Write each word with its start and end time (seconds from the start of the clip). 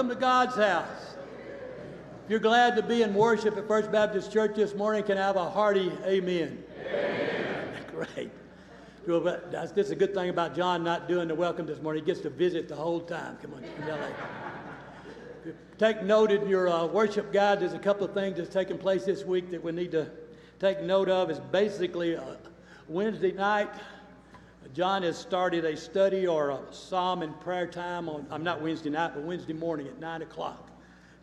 Welcome 0.00 0.16
to 0.16 0.20
God's 0.22 0.56
house. 0.56 1.14
If 2.24 2.30
you're 2.30 2.40
glad 2.40 2.74
to 2.76 2.82
be 2.82 3.02
in 3.02 3.12
worship 3.12 3.58
at 3.58 3.68
First 3.68 3.92
Baptist 3.92 4.32
Church 4.32 4.56
this 4.56 4.74
morning, 4.74 5.04
can 5.04 5.18
I 5.18 5.26
have 5.26 5.36
a 5.36 5.50
hearty 5.50 5.92
amen? 6.06 6.64
amen. 6.86 7.74
Great. 7.94 8.30
That's, 9.50 9.72
this 9.72 9.84
is 9.84 9.92
a 9.92 9.94
good 9.94 10.14
thing 10.14 10.30
about 10.30 10.56
John 10.56 10.82
not 10.82 11.06
doing 11.06 11.28
the 11.28 11.34
welcome 11.34 11.66
this 11.66 11.82
morning. 11.82 12.02
He 12.02 12.06
gets 12.06 12.22
to 12.22 12.30
visit 12.30 12.66
the 12.66 12.76
whole 12.76 13.00
time. 13.00 13.36
Come 13.42 13.52
on, 13.52 13.62
Take 15.76 16.02
note 16.02 16.32
in 16.32 16.48
your 16.48 16.68
uh, 16.70 16.86
worship 16.86 17.30
guide. 17.30 17.60
There's 17.60 17.74
a 17.74 17.78
couple 17.78 18.06
of 18.06 18.14
things 18.14 18.38
that's 18.38 18.48
taking 18.48 18.78
place 18.78 19.04
this 19.04 19.26
week 19.26 19.50
that 19.50 19.62
we 19.62 19.70
need 19.72 19.90
to 19.90 20.10
take 20.60 20.80
note 20.80 21.10
of. 21.10 21.28
It's 21.28 21.40
basically 21.52 22.16
uh, 22.16 22.36
Wednesday 22.88 23.32
night. 23.32 23.68
John 24.72 25.02
has 25.02 25.18
started 25.18 25.64
a 25.64 25.76
study 25.76 26.26
or 26.26 26.50
a 26.50 26.60
psalm 26.70 27.22
and 27.22 27.38
prayer 27.40 27.66
time 27.66 28.08
on, 28.08 28.26
I'm 28.30 28.44
not 28.44 28.62
Wednesday 28.62 28.90
night, 28.90 29.12
but 29.14 29.24
Wednesday 29.24 29.52
morning 29.52 29.88
at 29.88 29.98
9 29.98 30.22
o'clock. 30.22 30.70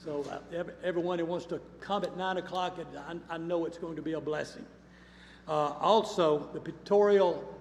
So 0.03 0.25
uh, 0.29 0.63
everyone 0.83 1.17
who 1.17 1.25
wants 1.25 1.45
to 1.47 1.61
come 1.79 2.03
at 2.03 2.17
9 2.17 2.37
o'clock, 2.37 2.77
I, 3.07 3.15
I 3.29 3.37
know 3.37 3.65
it's 3.65 3.77
going 3.77 3.95
to 3.95 4.01
be 4.01 4.13
a 4.13 4.21
blessing. 4.21 4.65
Uh, 5.47 5.73
also, 5.79 6.49
the 6.53 6.59
pictorial, 6.59 7.57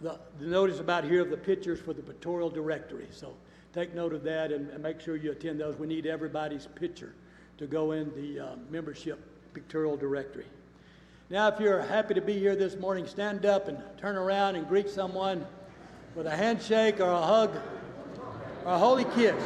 the, 0.00 0.18
the, 0.40 0.46
notice 0.46 0.80
about 0.80 1.04
here 1.04 1.22
of 1.22 1.30
the 1.30 1.36
pictures 1.36 1.78
for 1.78 1.92
the 1.92 2.02
pictorial 2.02 2.50
directory. 2.50 3.06
So 3.12 3.34
take 3.72 3.94
note 3.94 4.12
of 4.12 4.24
that 4.24 4.50
and, 4.50 4.68
and 4.70 4.82
make 4.82 5.00
sure 5.00 5.14
you 5.14 5.30
attend 5.30 5.60
those. 5.60 5.76
We 5.76 5.86
need 5.86 6.04
everybody's 6.04 6.66
picture 6.66 7.14
to 7.58 7.66
go 7.68 7.92
in 7.92 8.12
the 8.16 8.44
uh, 8.44 8.56
membership 8.70 9.20
pictorial 9.54 9.96
directory. 9.96 10.46
Now, 11.32 11.48
if 11.48 11.58
you're 11.58 11.80
happy 11.80 12.12
to 12.12 12.20
be 12.20 12.38
here 12.38 12.54
this 12.54 12.76
morning, 12.76 13.06
stand 13.06 13.46
up 13.46 13.66
and 13.66 13.78
turn 13.96 14.16
around 14.16 14.54
and 14.54 14.68
greet 14.68 14.90
someone 14.90 15.46
with 16.14 16.26
a 16.26 16.36
handshake 16.36 17.00
or 17.00 17.08
a 17.08 17.22
hug 17.22 17.56
or 18.66 18.72
a 18.74 18.78
holy 18.78 19.06
kiss. 19.06 19.42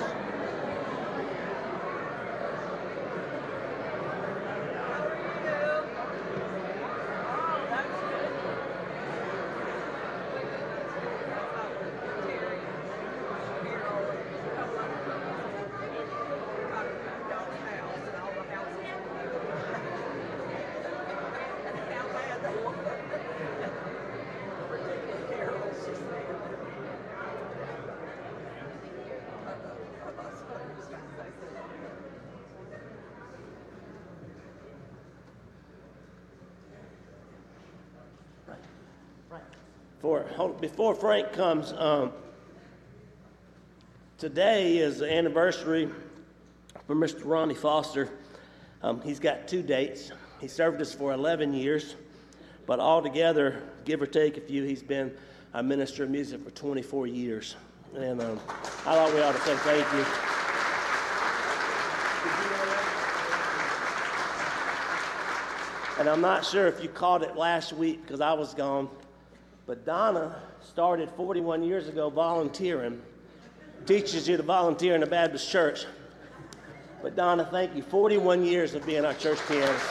Before 40.60 40.94
Frank 40.94 41.32
comes, 41.32 41.72
um, 41.72 42.12
today 44.18 44.76
is 44.76 44.98
the 44.98 45.10
anniversary 45.10 45.88
for 46.86 46.94
Mr. 46.94 47.22
Ronnie 47.24 47.54
Foster. 47.54 48.10
Um, 48.82 49.00
he's 49.00 49.18
got 49.18 49.48
two 49.48 49.62
dates. 49.62 50.12
He 50.38 50.48
served 50.48 50.82
us 50.82 50.92
for 50.92 51.12
11 51.14 51.54
years, 51.54 51.96
but 52.66 52.80
altogether, 52.80 53.62
give 53.86 54.02
or 54.02 54.06
take 54.06 54.36
a 54.36 54.42
few, 54.42 54.62
he's 54.62 54.82
been 54.82 55.16
a 55.54 55.62
minister 55.62 56.04
of 56.04 56.10
music 56.10 56.44
for 56.44 56.50
24 56.50 57.06
years. 57.06 57.56
And 57.94 58.20
um, 58.20 58.38
I 58.84 58.94
thought 58.94 59.14
we 59.14 59.22
ought 59.22 59.32
to 59.32 59.40
say 59.40 59.56
thank 59.56 59.90
you. 59.94 60.04
And 65.98 66.10
I'm 66.10 66.20
not 66.20 66.44
sure 66.44 66.66
if 66.66 66.82
you 66.82 66.90
caught 66.90 67.22
it 67.22 67.36
last 67.36 67.72
week 67.72 68.02
because 68.02 68.20
I 68.20 68.34
was 68.34 68.52
gone, 68.52 68.90
but 69.66 69.84
Donna 69.84 70.36
started 70.62 71.10
41 71.16 71.64
years 71.64 71.88
ago 71.88 72.08
volunteering, 72.08 73.02
teaches 73.84 74.28
you 74.28 74.36
to 74.36 74.42
volunteer 74.42 74.94
in 74.94 75.00
the 75.00 75.06
Baptist 75.06 75.50
church. 75.50 75.86
But 77.02 77.16
Donna, 77.16 77.48
thank 77.50 77.74
you. 77.74 77.82
41 77.82 78.44
years 78.44 78.74
of 78.74 78.86
being 78.86 79.04
our 79.04 79.14
church 79.14 79.38
pianist. 79.48 79.84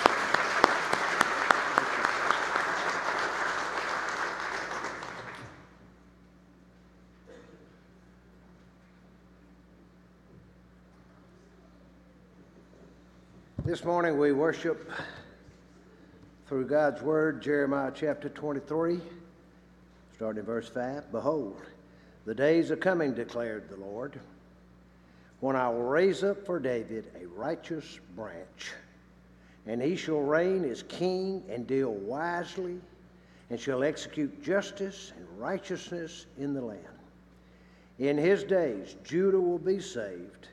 This 13.65 13.83
morning 13.83 14.17
we 14.17 14.31
worship 14.31 14.89
through 16.47 16.67
God's 16.67 17.01
Word, 17.01 17.41
Jeremiah 17.41 17.91
chapter 17.93 18.29
23. 18.29 19.01
Starting 20.15 20.39
in 20.39 20.45
verse 20.45 20.69
5 20.69 21.11
Behold, 21.11 21.61
the 22.25 22.33
days 22.33 22.71
are 22.71 22.77
coming, 22.77 23.13
declared 23.13 23.69
the 23.69 23.75
Lord, 23.75 24.17
when 25.41 25.57
I 25.57 25.67
will 25.67 25.83
raise 25.83 26.23
up 26.23 26.45
for 26.45 26.57
David 26.57 27.11
a 27.21 27.25
righteous 27.27 27.99
branch, 28.15 28.71
and 29.67 29.81
he 29.81 29.97
shall 29.97 30.21
reign 30.21 30.63
as 30.63 30.83
king 30.83 31.43
and 31.49 31.67
deal 31.67 31.91
wisely, 31.91 32.79
and 33.49 33.59
shall 33.59 33.83
execute 33.83 34.41
justice 34.41 35.11
and 35.17 35.27
righteousness 35.37 36.27
in 36.39 36.53
the 36.53 36.61
land. 36.61 36.79
In 37.99 38.17
his 38.17 38.45
days, 38.45 38.95
Judah 39.03 39.41
will 39.41 39.59
be 39.59 39.81
saved, 39.81 40.47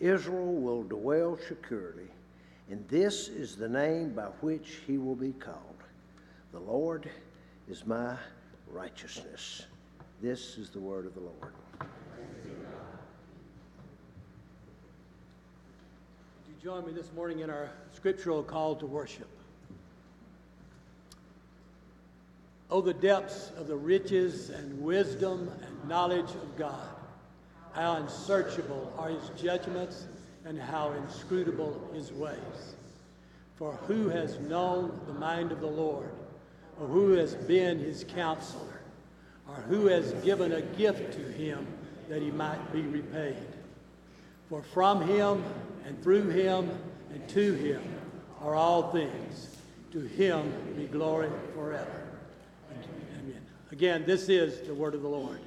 Israel 0.00 0.54
will 0.54 0.84
dwell 0.84 1.38
securely, 1.46 2.08
and 2.70 2.82
this 2.88 3.28
is 3.28 3.54
the 3.54 3.68
name 3.68 4.14
by 4.14 4.28
which 4.40 4.78
he 4.86 4.96
will 4.96 5.14
be 5.14 5.32
called. 5.32 5.82
The 6.52 6.60
Lord 6.60 7.10
is 7.68 7.84
my 7.84 8.16
righteousness. 8.72 9.66
This 10.20 10.58
is 10.58 10.70
the 10.70 10.80
word 10.80 11.06
of 11.06 11.14
the 11.14 11.20
Lord. 11.20 11.52
Would 11.80 11.88
you 16.48 16.54
join 16.62 16.86
me 16.86 16.92
this 16.92 17.12
morning 17.12 17.40
in 17.40 17.50
our 17.50 17.70
scriptural 17.94 18.42
call 18.42 18.76
to 18.76 18.86
worship? 18.86 19.28
Oh, 22.70 22.80
the 22.82 22.94
depths 22.94 23.50
of 23.56 23.66
the 23.66 23.76
riches 23.76 24.50
and 24.50 24.82
wisdom 24.82 25.50
and 25.66 25.88
knowledge 25.88 26.30
of 26.30 26.56
God. 26.58 26.88
How 27.72 27.96
unsearchable 27.96 28.92
are 28.98 29.08
his 29.08 29.30
judgments 29.40 30.06
and 30.44 30.58
how 30.58 30.92
inscrutable 30.92 31.90
his 31.94 32.12
ways. 32.12 32.74
For 33.56 33.72
who 33.86 34.08
has 34.08 34.38
known 34.40 35.00
the 35.06 35.14
mind 35.14 35.52
of 35.52 35.60
the 35.60 35.66
Lord? 35.66 36.10
Or 36.80 36.86
who 36.86 37.12
has 37.12 37.34
been 37.34 37.78
his 37.78 38.04
counselor, 38.04 38.80
or 39.48 39.54
who 39.54 39.86
has 39.86 40.12
given 40.24 40.52
a 40.52 40.60
gift 40.60 41.12
to 41.14 41.20
him 41.20 41.66
that 42.08 42.22
he 42.22 42.30
might 42.30 42.72
be 42.72 42.82
repaid. 42.82 43.36
For 44.48 44.62
from 44.62 45.06
him 45.06 45.44
and 45.84 46.02
through 46.02 46.28
him 46.28 46.70
and 47.12 47.28
to 47.30 47.54
him 47.54 47.82
are 48.40 48.54
all 48.54 48.92
things. 48.92 49.56
To 49.92 50.00
him 50.00 50.52
be 50.76 50.86
glory 50.86 51.30
forever. 51.54 52.06
Amen. 52.70 53.40
Again, 53.72 54.04
this 54.06 54.28
is 54.28 54.66
the 54.66 54.74
word 54.74 54.94
of 54.94 55.02
the 55.02 55.08
Lord. 55.08 55.40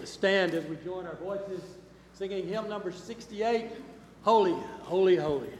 To 0.00 0.06
stand 0.06 0.54
as 0.54 0.64
we 0.64 0.76
join 0.76 1.06
our 1.06 1.16
voices, 1.16 1.60
singing 2.14 2.48
hymn 2.48 2.68
number 2.68 2.90
68 2.90 3.70
Holy, 4.22 4.54
Holy, 4.82 5.16
Holy. 5.16 5.50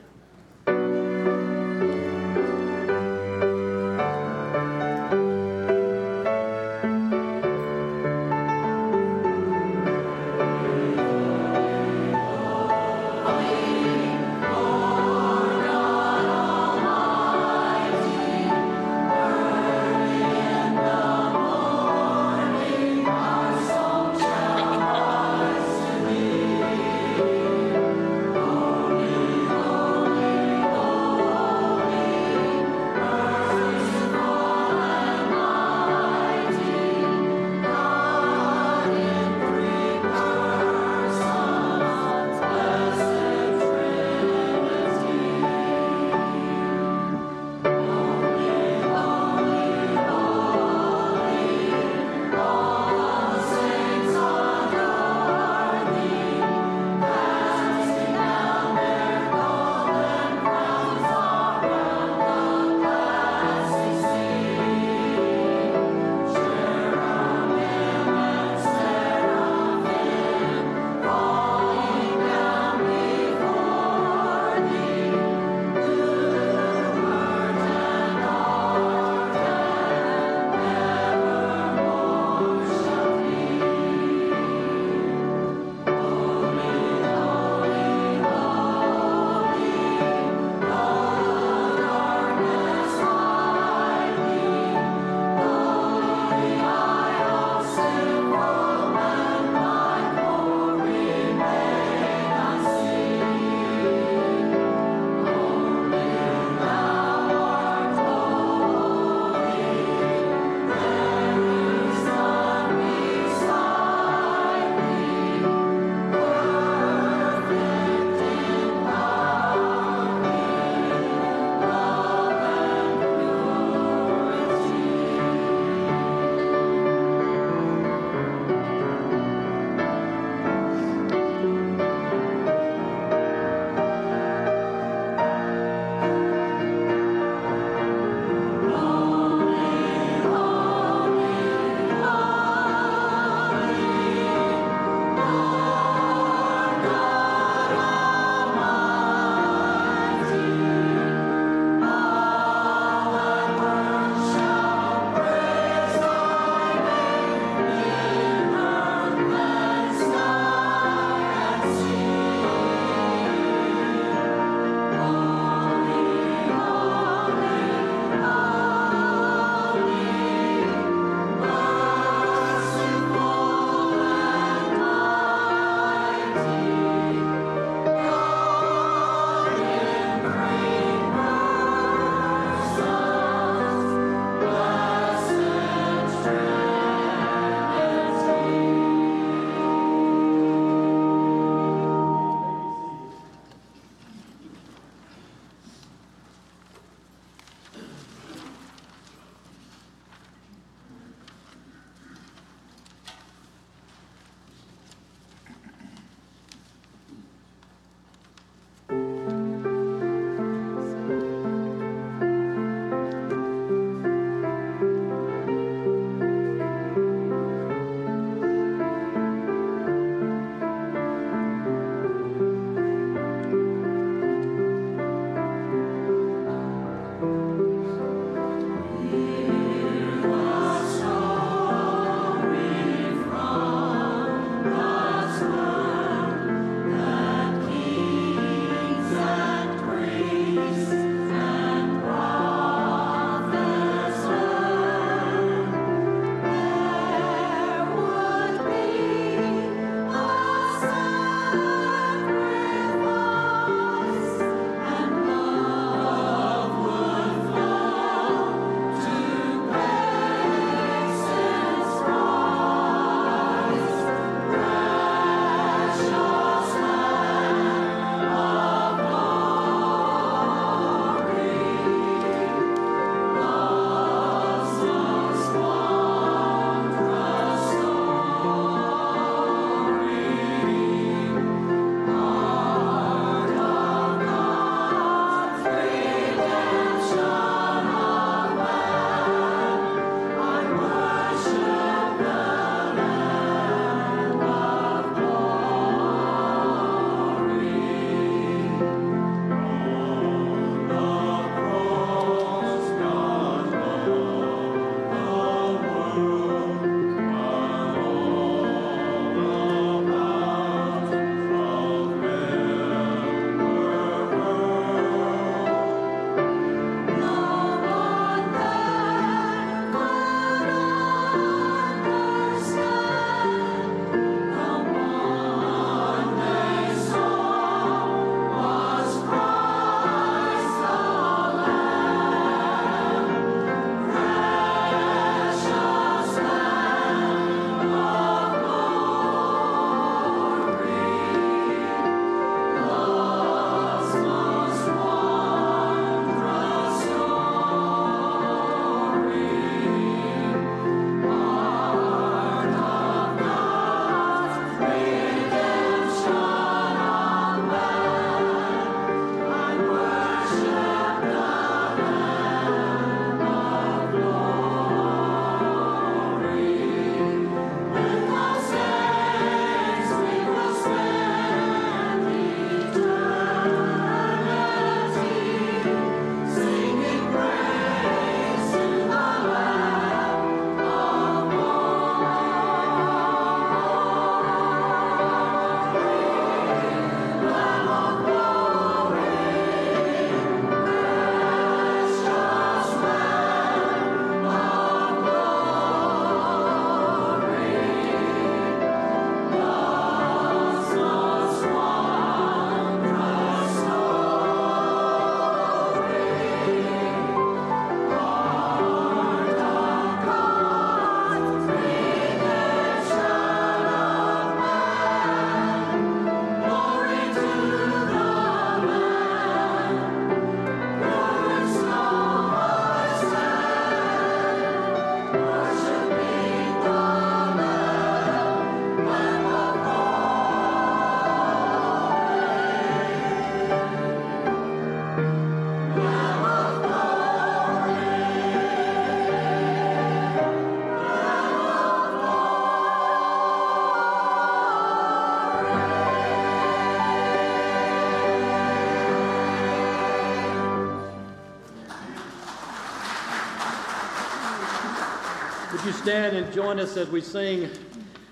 Stand 456.03 456.37
and 456.37 456.53
join 456.53 456.81
us 456.81 456.97
as 456.97 457.09
we 457.11 457.21
sing 457.21 457.71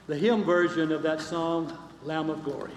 the 0.08 0.16
hymn 0.16 0.42
version 0.42 0.90
of 0.90 1.04
that 1.04 1.20
song, 1.20 1.72
Lamb 2.02 2.28
of 2.28 2.42
Glory? 2.42 2.72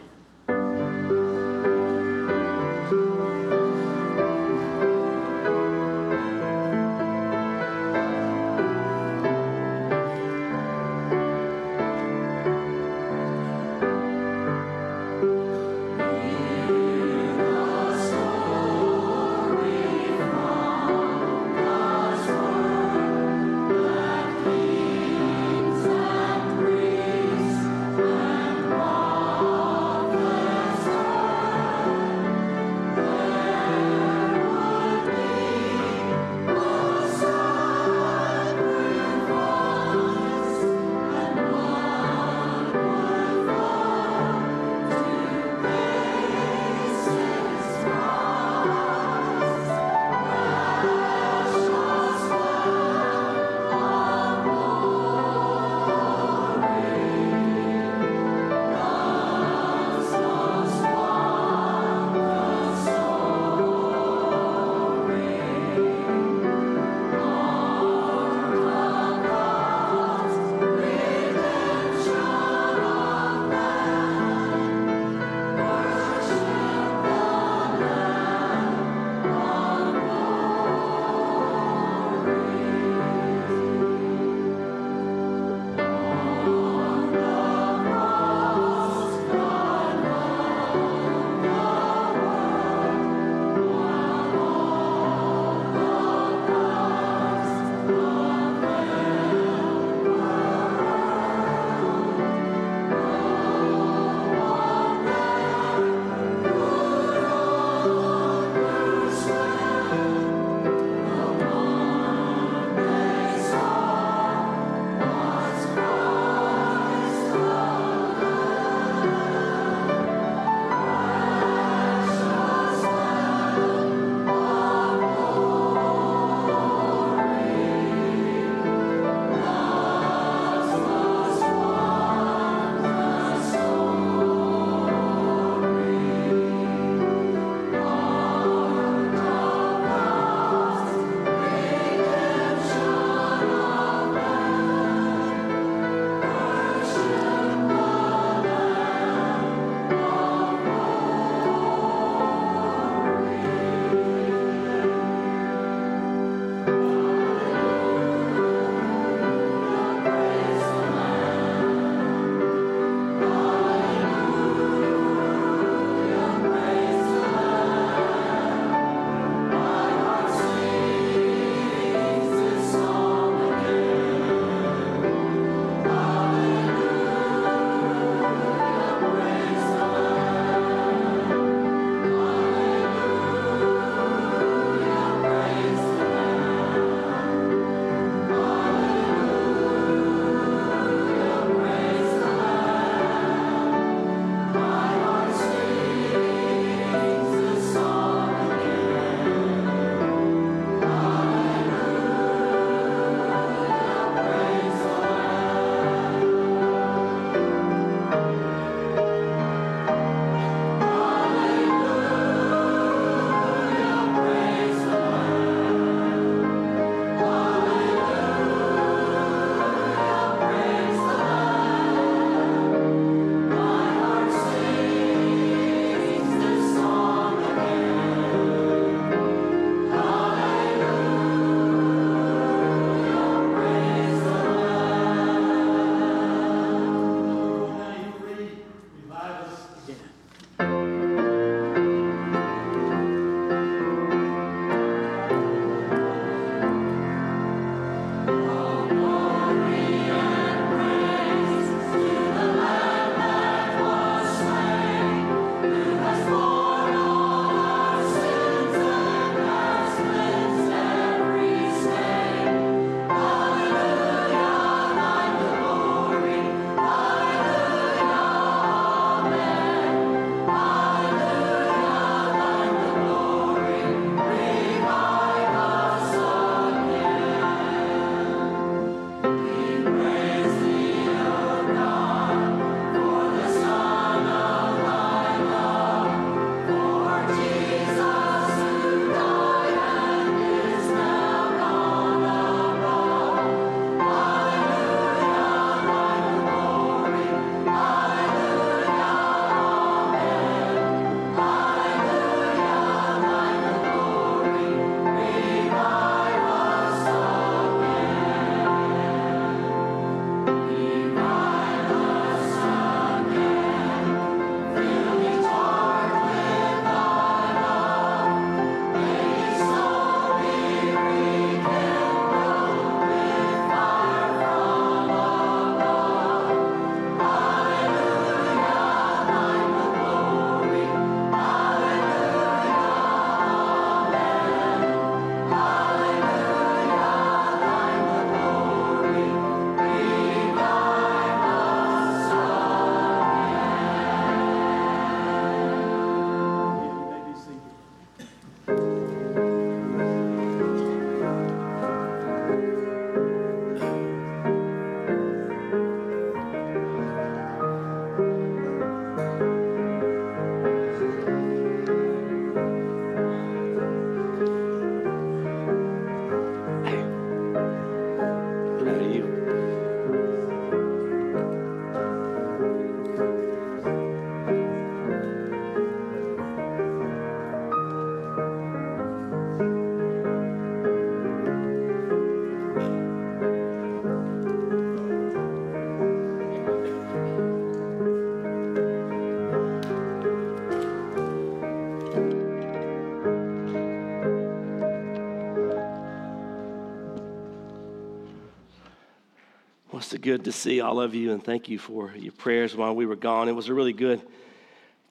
Good 400.34 400.46
to 400.46 400.52
see 400.52 400.82
all 400.82 401.00
of 401.00 401.14
you, 401.14 401.32
and 401.32 401.44
thank 401.44 401.70
you 401.70 401.78
for 401.78 402.12
your 402.16 402.32
prayers 402.32 402.76
while 402.76 402.96
we 402.96 403.06
were 403.06 403.16
gone. 403.16 403.48
It 403.48 403.52
was 403.52 403.70
a 403.70 403.74
really 403.76 403.94
good 403.94 404.20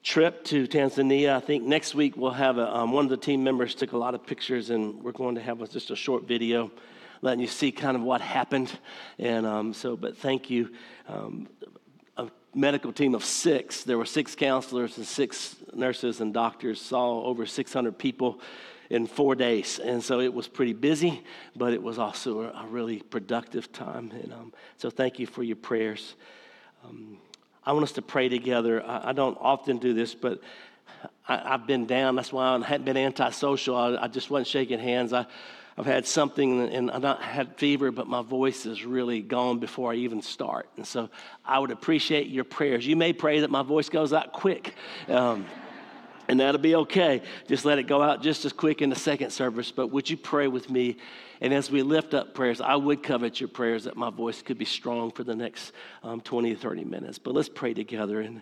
trip 0.03 0.43
to 0.43 0.67
Tanzania. 0.67 1.33
I 1.33 1.39
think 1.39 1.63
next 1.63 1.95
week 1.95 2.17
we'll 2.17 2.31
have 2.31 2.57
a, 2.57 2.75
um, 2.75 2.91
one 2.91 3.05
of 3.05 3.09
the 3.09 3.15
team 3.15 3.41
members 3.41 3.73
took 3.73 3.93
a 3.93 3.97
lot 3.97 4.15
of 4.15 4.27
pictures, 4.27 4.69
and 4.69 5.01
we're 5.01 5.13
going 5.13 5.35
to 5.35 5.41
have 5.41 5.61
a, 5.61 5.67
just 5.69 5.91
a 5.91 5.95
short 5.95 6.27
video 6.27 6.69
letting 7.21 7.39
you 7.39 7.47
see 7.47 7.71
kind 7.71 7.95
of 7.95 8.03
what 8.03 8.19
happened. 8.19 8.77
And 9.17 9.45
um, 9.45 9.73
so, 9.73 9.95
but 9.95 10.17
thank 10.17 10.49
you. 10.49 10.71
Um, 11.07 11.47
a 12.17 12.27
medical 12.53 12.91
team 12.91 13.15
of 13.15 13.23
six, 13.23 13.85
there 13.85 13.97
were 13.97 14.03
six 14.03 14.35
counselors 14.35 14.97
and 14.97 15.07
six 15.07 15.55
nurses 15.73 16.19
and 16.19 16.33
doctors, 16.33 16.81
saw 16.81 17.23
over 17.23 17.45
600 17.45 17.97
people 17.97 18.41
in 18.89 19.07
four 19.07 19.35
days. 19.35 19.79
And 19.79 20.03
so 20.03 20.19
it 20.19 20.33
was 20.33 20.47
pretty 20.47 20.73
busy, 20.73 21.23
but 21.55 21.73
it 21.73 21.81
was 21.81 21.99
also 21.99 22.41
a, 22.41 22.65
really 22.67 22.99
productive 22.99 23.71
time. 23.71 24.11
And 24.11 24.33
um, 24.33 24.53
so 24.77 24.89
thank 24.89 25.19
you 25.19 25.27
for 25.27 25.43
your 25.43 25.55
prayers. 25.55 26.15
Um, 26.83 27.17
I 27.65 27.71
want 27.73 27.83
us 27.83 27.93
to 27.93 28.01
pray 28.01 28.29
together. 28.29 28.83
I, 28.83 29.09
I 29.09 29.13
don't 29.13 29.37
often 29.39 29.77
do 29.77 29.93
this, 29.93 30.15
but 30.15 30.41
I, 31.27 31.37
have 31.37 31.67
been 31.67 31.85
down. 31.85 32.15
That's 32.15 32.33
why 32.33 32.55
I 32.55 32.63
hadn't 32.63 32.85
been 32.85 32.97
antisocial. 32.97 33.75
I, 33.75 33.95
I 34.03 34.07
just 34.07 34.29
wasn't 34.29 34.47
shaking 34.47 34.79
hands. 34.79 35.13
I, 35.13 35.25
I've 35.77 35.85
had 35.85 36.05
something 36.05 36.69
and 36.69 36.91
I've 36.91 37.01
not 37.01 37.21
had 37.21 37.57
fever, 37.57 37.91
but 37.91 38.07
my 38.07 38.21
voice 38.21 38.65
is 38.65 38.85
really 38.85 39.21
gone 39.21 39.59
before 39.59 39.91
I 39.91 39.95
even 39.95 40.21
start. 40.21 40.69
And 40.77 40.85
so 40.85 41.09
I 41.43 41.57
would 41.57 41.71
appreciate 41.71 42.27
your 42.27 42.43
prayers. 42.43 42.85
You 42.85 42.95
may 42.95 43.11
pray 43.11 43.39
that 43.39 43.49
my 43.49 43.63
voice 43.63 43.89
goes 43.89 44.13
out 44.13 44.33
quick. 44.33 44.75
Um, 45.07 45.45
and 46.27 46.39
that'll 46.39 46.61
be 46.61 46.75
okay. 46.75 47.21
Just 47.47 47.65
let 47.65 47.79
it 47.79 47.83
go 47.83 48.01
out 48.01 48.21
just 48.21 48.45
as 48.45 48.53
quick 48.53 48.81
in 48.81 48.89
the 48.89 48.95
second 48.95 49.31
service. 49.31 49.71
But 49.71 49.87
would 49.87 50.09
you 50.09 50.17
pray 50.17 50.47
with 50.47 50.69
me? 50.69 50.97
And 51.41 51.53
as 51.53 51.69
we 51.69 51.81
lift 51.81 52.13
up 52.13 52.33
prayers, 52.33 52.61
I 52.61 52.75
would 52.75 53.03
covet 53.03 53.39
your 53.39 53.49
prayers 53.49 53.83
that 53.83 53.97
my 53.97 54.09
voice 54.09 54.41
could 54.41 54.57
be 54.57 54.65
strong 54.65 55.11
for 55.11 55.23
the 55.23 55.35
next 55.35 55.73
um, 56.01 56.21
20 56.21 56.55
to 56.55 56.59
30 56.59 56.85
minutes. 56.85 57.19
But 57.19 57.33
let's 57.33 57.49
pray 57.49 57.73
together. 57.73 58.21
And 58.21 58.41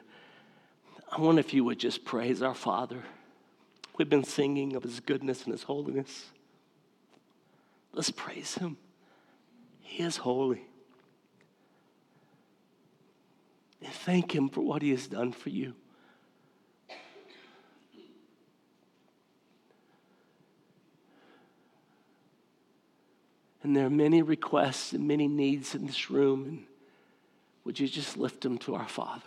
I 1.12 1.20
wonder 1.20 1.40
if 1.40 1.54
you 1.54 1.64
would 1.66 1.80
just 1.80 2.06
praise 2.06 2.42
our 2.42 2.54
Father. 2.54 3.04
We've 3.98 4.10
been 4.10 4.24
singing 4.24 4.76
of 4.76 4.84
His 4.84 5.00
goodness 5.00 5.44
and 5.44 5.52
His 5.52 5.64
holiness. 5.64 6.26
Let's 7.94 8.12
praise 8.12 8.56
Him. 8.56 8.78
He 9.82 10.04
is 10.04 10.18
holy. 10.18 10.62
And 13.84 13.92
thank 13.92 14.34
Him 14.34 14.48
for 14.48 14.62
what 14.62 14.82
He 14.82 14.92
has 14.92 15.08
done 15.08 15.32
for 15.32 15.50
you. 15.50 15.74
And 23.64 23.76
there 23.76 23.86
are 23.86 23.92
many 23.92 24.22
requests 24.22 24.94
and 24.94 25.08
many 25.08 25.28
needs 25.28 25.76
in 25.76 25.86
this 25.86 26.10
room. 26.10 26.46
And 26.46 26.66
would 27.64 27.80
you 27.80 27.88
just 27.88 28.18
lift 28.18 28.42
them 28.42 28.58
to 28.60 28.76
our 28.76 28.88
Father? 28.88 29.22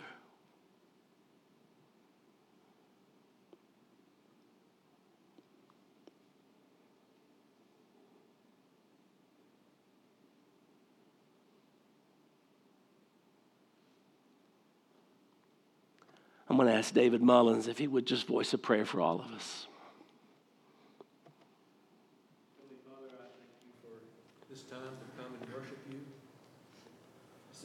I'm 16.47 16.57
going 16.57 16.69
to 16.69 16.75
ask 16.75 16.93
David 16.93 17.21
Mullins 17.21 17.67
if 17.67 17.77
he 17.77 17.87
would 17.87 18.05
just 18.05 18.27
voice 18.27 18.53
a 18.53 18.57
prayer 18.57 18.85
for 18.85 19.01
all 19.01 19.19
of 19.19 19.31
us. 19.33 19.67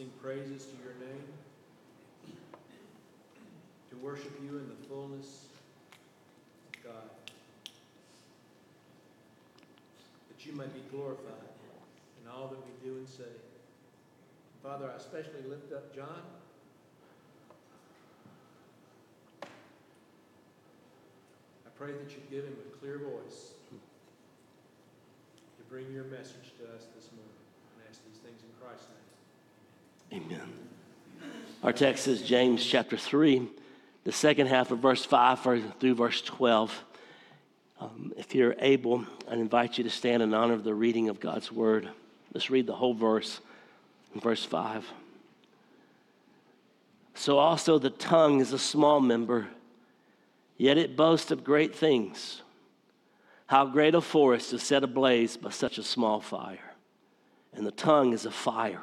sing 0.00 0.10
praises 0.30 0.66
to 0.66 0.76
your 0.84 0.94
name, 1.00 1.26
to 3.90 3.96
worship 3.96 4.30
you 4.40 4.58
in 4.58 4.68
the 4.68 4.76
fullness 4.88 5.46
of 6.68 6.84
God, 6.84 7.10
that 10.28 10.46
you 10.46 10.52
may 10.52 10.66
be 10.66 10.82
glorified 10.92 11.50
in 12.22 12.30
all 12.30 12.46
that 12.46 12.60
we 12.60 12.70
do 12.88 12.98
and 12.98 13.08
say. 13.08 13.24
Father, 14.62 14.88
I 14.88 14.94
especially 14.98 15.42
lift 15.48 15.72
up 15.72 15.92
John. 15.96 16.22
I 19.42 19.46
pray 21.76 21.90
that 21.90 22.12
you 22.12 22.18
give 22.30 22.44
him 22.44 22.54
a 22.54 22.78
clear 22.78 22.98
voice 22.98 23.54
to 25.58 25.64
bring 25.68 25.92
your 25.92 26.04
message 26.04 26.54
to 26.60 26.66
us 26.76 26.86
this 26.94 27.10
morning. 27.16 27.34
And 27.74 27.82
ask 27.90 28.00
these 28.06 28.20
things 28.22 28.40
in 28.44 28.50
Christ's 28.64 28.86
name. 28.90 28.99
Amen. 30.12 30.40
Our 31.62 31.72
text 31.72 32.08
is 32.08 32.22
James 32.22 32.66
chapter 32.66 32.96
3, 32.96 33.46
the 34.02 34.10
second 34.10 34.48
half 34.48 34.72
of 34.72 34.80
verse 34.80 35.04
5 35.04 35.74
through 35.78 35.94
verse 35.94 36.20
12. 36.22 36.84
Um, 37.78 38.12
if 38.16 38.34
you're 38.34 38.56
able, 38.58 39.04
I 39.28 39.34
invite 39.34 39.78
you 39.78 39.84
to 39.84 39.90
stand 39.90 40.20
in 40.20 40.34
honor 40.34 40.54
of 40.54 40.64
the 40.64 40.74
reading 40.74 41.08
of 41.10 41.20
God's 41.20 41.52
word. 41.52 41.88
Let's 42.34 42.50
read 42.50 42.66
the 42.66 42.74
whole 42.74 42.92
verse, 42.92 43.40
in 44.12 44.20
verse 44.20 44.44
5. 44.44 44.84
So 47.14 47.38
also 47.38 47.78
the 47.78 47.90
tongue 47.90 48.40
is 48.40 48.52
a 48.52 48.58
small 48.58 48.98
member, 48.98 49.46
yet 50.56 50.76
it 50.76 50.96
boasts 50.96 51.30
of 51.30 51.44
great 51.44 51.72
things. 51.72 52.42
How 53.46 53.64
great 53.64 53.94
a 53.94 54.00
forest 54.00 54.52
is 54.52 54.64
set 54.64 54.82
ablaze 54.82 55.36
by 55.36 55.50
such 55.50 55.78
a 55.78 55.84
small 55.84 56.20
fire. 56.20 56.74
And 57.52 57.64
the 57.64 57.70
tongue 57.70 58.12
is 58.12 58.26
a 58.26 58.32
fire 58.32 58.82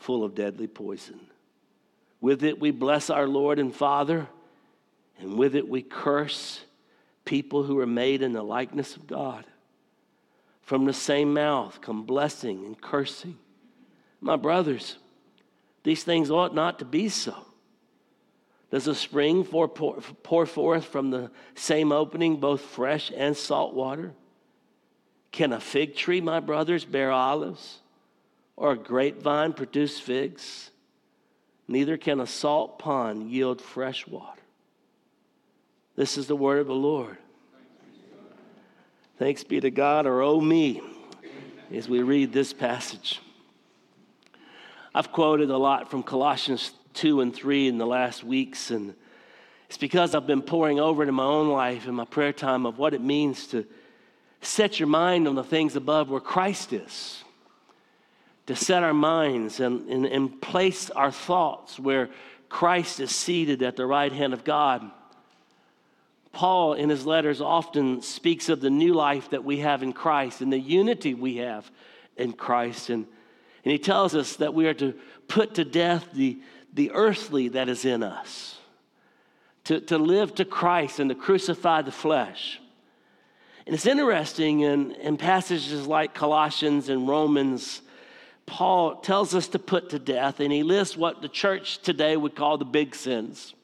full 0.00 0.24
of 0.24 0.34
deadly 0.34 0.66
poison. 0.66 1.20
With 2.20 2.42
it, 2.42 2.58
we 2.58 2.70
bless 2.70 3.10
our 3.10 3.28
Lord 3.28 3.58
and 3.58 3.74
Father, 3.74 4.26
and 5.18 5.38
with 5.38 5.54
it, 5.54 5.68
we 5.68 5.82
curse 5.82 6.60
people 7.24 7.62
who 7.62 7.78
are 7.78 7.86
made 7.86 8.22
in 8.22 8.32
the 8.32 8.42
likeness 8.42 8.96
of 8.96 9.06
God. 9.06 9.44
From 10.62 10.86
the 10.86 10.92
same 10.92 11.34
mouth 11.34 11.80
come 11.80 12.04
blessing 12.04 12.64
and 12.64 12.80
cursing. 12.80 13.36
My 14.20 14.36
brothers, 14.36 14.96
these 15.82 16.02
things 16.02 16.30
ought 16.30 16.54
not 16.54 16.78
to 16.78 16.84
be 16.84 17.08
so. 17.08 17.34
Does 18.70 18.86
a 18.86 18.94
spring 18.94 19.44
pour, 19.44 19.68
pour, 19.68 20.00
pour 20.22 20.46
forth 20.46 20.84
from 20.84 21.10
the 21.10 21.30
same 21.54 21.92
opening 21.92 22.36
both 22.36 22.60
fresh 22.60 23.10
and 23.14 23.36
salt 23.36 23.74
water? 23.74 24.12
Can 25.32 25.52
a 25.52 25.60
fig 25.60 25.96
tree, 25.96 26.20
my 26.20 26.40
brothers, 26.40 26.84
bear 26.84 27.10
olives? 27.10 27.79
Or 28.56 28.72
a 28.72 28.76
grapevine 28.76 29.52
produce 29.52 29.98
figs, 29.98 30.70
neither 31.66 31.96
can 31.96 32.20
a 32.20 32.26
salt 32.26 32.78
pond 32.78 33.30
yield 33.30 33.60
fresh 33.60 34.06
water. 34.06 34.40
This 35.96 36.18
is 36.18 36.26
the 36.26 36.36
word 36.36 36.60
of 36.60 36.66
the 36.66 36.74
Lord. 36.74 37.16
Thanks 39.18 39.44
be 39.44 39.60
to 39.60 39.70
God, 39.70 40.06
or 40.06 40.22
oh 40.22 40.40
me, 40.40 40.80
as 41.72 41.88
we 41.88 42.02
read 42.02 42.32
this 42.32 42.52
passage. 42.52 43.20
I've 44.94 45.12
quoted 45.12 45.50
a 45.50 45.58
lot 45.58 45.90
from 45.90 46.02
Colossians 46.02 46.72
2 46.94 47.20
and 47.20 47.34
3 47.34 47.68
in 47.68 47.78
the 47.78 47.86
last 47.86 48.24
weeks, 48.24 48.70
and 48.70 48.94
it's 49.68 49.78
because 49.78 50.14
I've 50.14 50.26
been 50.26 50.42
pouring 50.42 50.80
over 50.80 51.02
into 51.02 51.12
my 51.12 51.24
own 51.24 51.48
life 51.48 51.86
in 51.86 51.94
my 51.94 52.04
prayer 52.04 52.32
time 52.32 52.66
of 52.66 52.78
what 52.78 52.94
it 52.94 53.00
means 53.00 53.46
to 53.48 53.66
set 54.40 54.80
your 54.80 54.88
mind 54.88 55.28
on 55.28 55.34
the 55.34 55.44
things 55.44 55.76
above 55.76 56.10
where 56.10 56.20
Christ 56.20 56.72
is 56.72 57.22
to 58.50 58.56
set 58.56 58.82
our 58.82 58.92
minds 58.92 59.60
and, 59.60 59.88
and, 59.88 60.04
and 60.04 60.42
place 60.42 60.90
our 60.90 61.12
thoughts 61.12 61.78
where 61.78 62.10
Christ 62.48 62.98
is 62.98 63.14
seated 63.14 63.62
at 63.62 63.76
the 63.76 63.86
right 63.86 64.10
hand 64.10 64.32
of 64.32 64.42
God. 64.42 64.90
Paul, 66.32 66.72
in 66.72 66.88
his 66.88 67.06
letters, 67.06 67.40
often 67.40 68.02
speaks 68.02 68.48
of 68.48 68.60
the 68.60 68.68
new 68.68 68.92
life 68.92 69.30
that 69.30 69.44
we 69.44 69.60
have 69.60 69.84
in 69.84 69.92
Christ 69.92 70.40
and 70.40 70.52
the 70.52 70.58
unity 70.58 71.14
we 71.14 71.36
have 71.36 71.70
in 72.16 72.32
Christ. 72.32 72.90
And, 72.90 73.06
and 73.64 73.70
he 73.70 73.78
tells 73.78 74.16
us 74.16 74.34
that 74.36 74.52
we 74.52 74.66
are 74.66 74.74
to 74.74 74.94
put 75.28 75.54
to 75.54 75.64
death 75.64 76.08
the, 76.12 76.40
the 76.72 76.90
earthly 76.90 77.50
that 77.50 77.68
is 77.68 77.84
in 77.84 78.02
us, 78.02 78.58
to, 79.62 79.78
to 79.82 79.96
live 79.96 80.34
to 80.34 80.44
Christ 80.44 80.98
and 80.98 81.08
to 81.08 81.14
crucify 81.14 81.82
the 81.82 81.92
flesh. 81.92 82.60
And 83.64 83.76
it's 83.76 83.86
interesting 83.86 84.62
in, 84.62 84.90
in 84.90 85.18
passages 85.18 85.86
like 85.86 86.14
Colossians 86.14 86.88
and 86.88 87.06
Romans 87.06 87.82
Paul 88.50 88.96
tells 88.96 89.32
us 89.32 89.46
to 89.48 89.60
put 89.60 89.90
to 89.90 90.00
death, 90.00 90.40
and 90.40 90.52
he 90.52 90.64
lists 90.64 90.96
what 90.96 91.22
the 91.22 91.28
church 91.28 91.78
today 91.78 92.16
would 92.16 92.34
call 92.34 92.58
the 92.58 92.64
big 92.64 92.96
sins. 92.96 93.54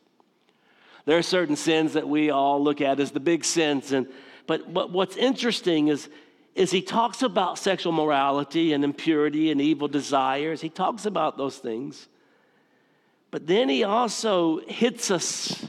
There 1.06 1.18
are 1.18 1.22
certain 1.22 1.56
sins 1.56 1.94
that 1.94 2.08
we 2.08 2.30
all 2.30 2.62
look 2.62 2.80
at 2.80 3.00
as 3.00 3.10
the 3.10 3.18
big 3.18 3.44
sins, 3.44 3.90
and 3.90 4.06
but, 4.46 4.72
but 4.72 4.92
what's 4.92 5.16
interesting 5.16 5.88
is, 5.88 6.08
is 6.54 6.70
he 6.70 6.82
talks 6.82 7.22
about 7.22 7.58
sexual 7.58 7.90
morality 7.90 8.72
and 8.72 8.84
impurity 8.84 9.50
and 9.50 9.60
evil 9.60 9.88
desires. 9.88 10.60
He 10.60 10.68
talks 10.68 11.04
about 11.04 11.36
those 11.36 11.58
things. 11.58 12.06
But 13.32 13.48
then 13.48 13.68
he 13.68 13.82
also 13.82 14.60
hits 14.68 15.10
us 15.10 15.68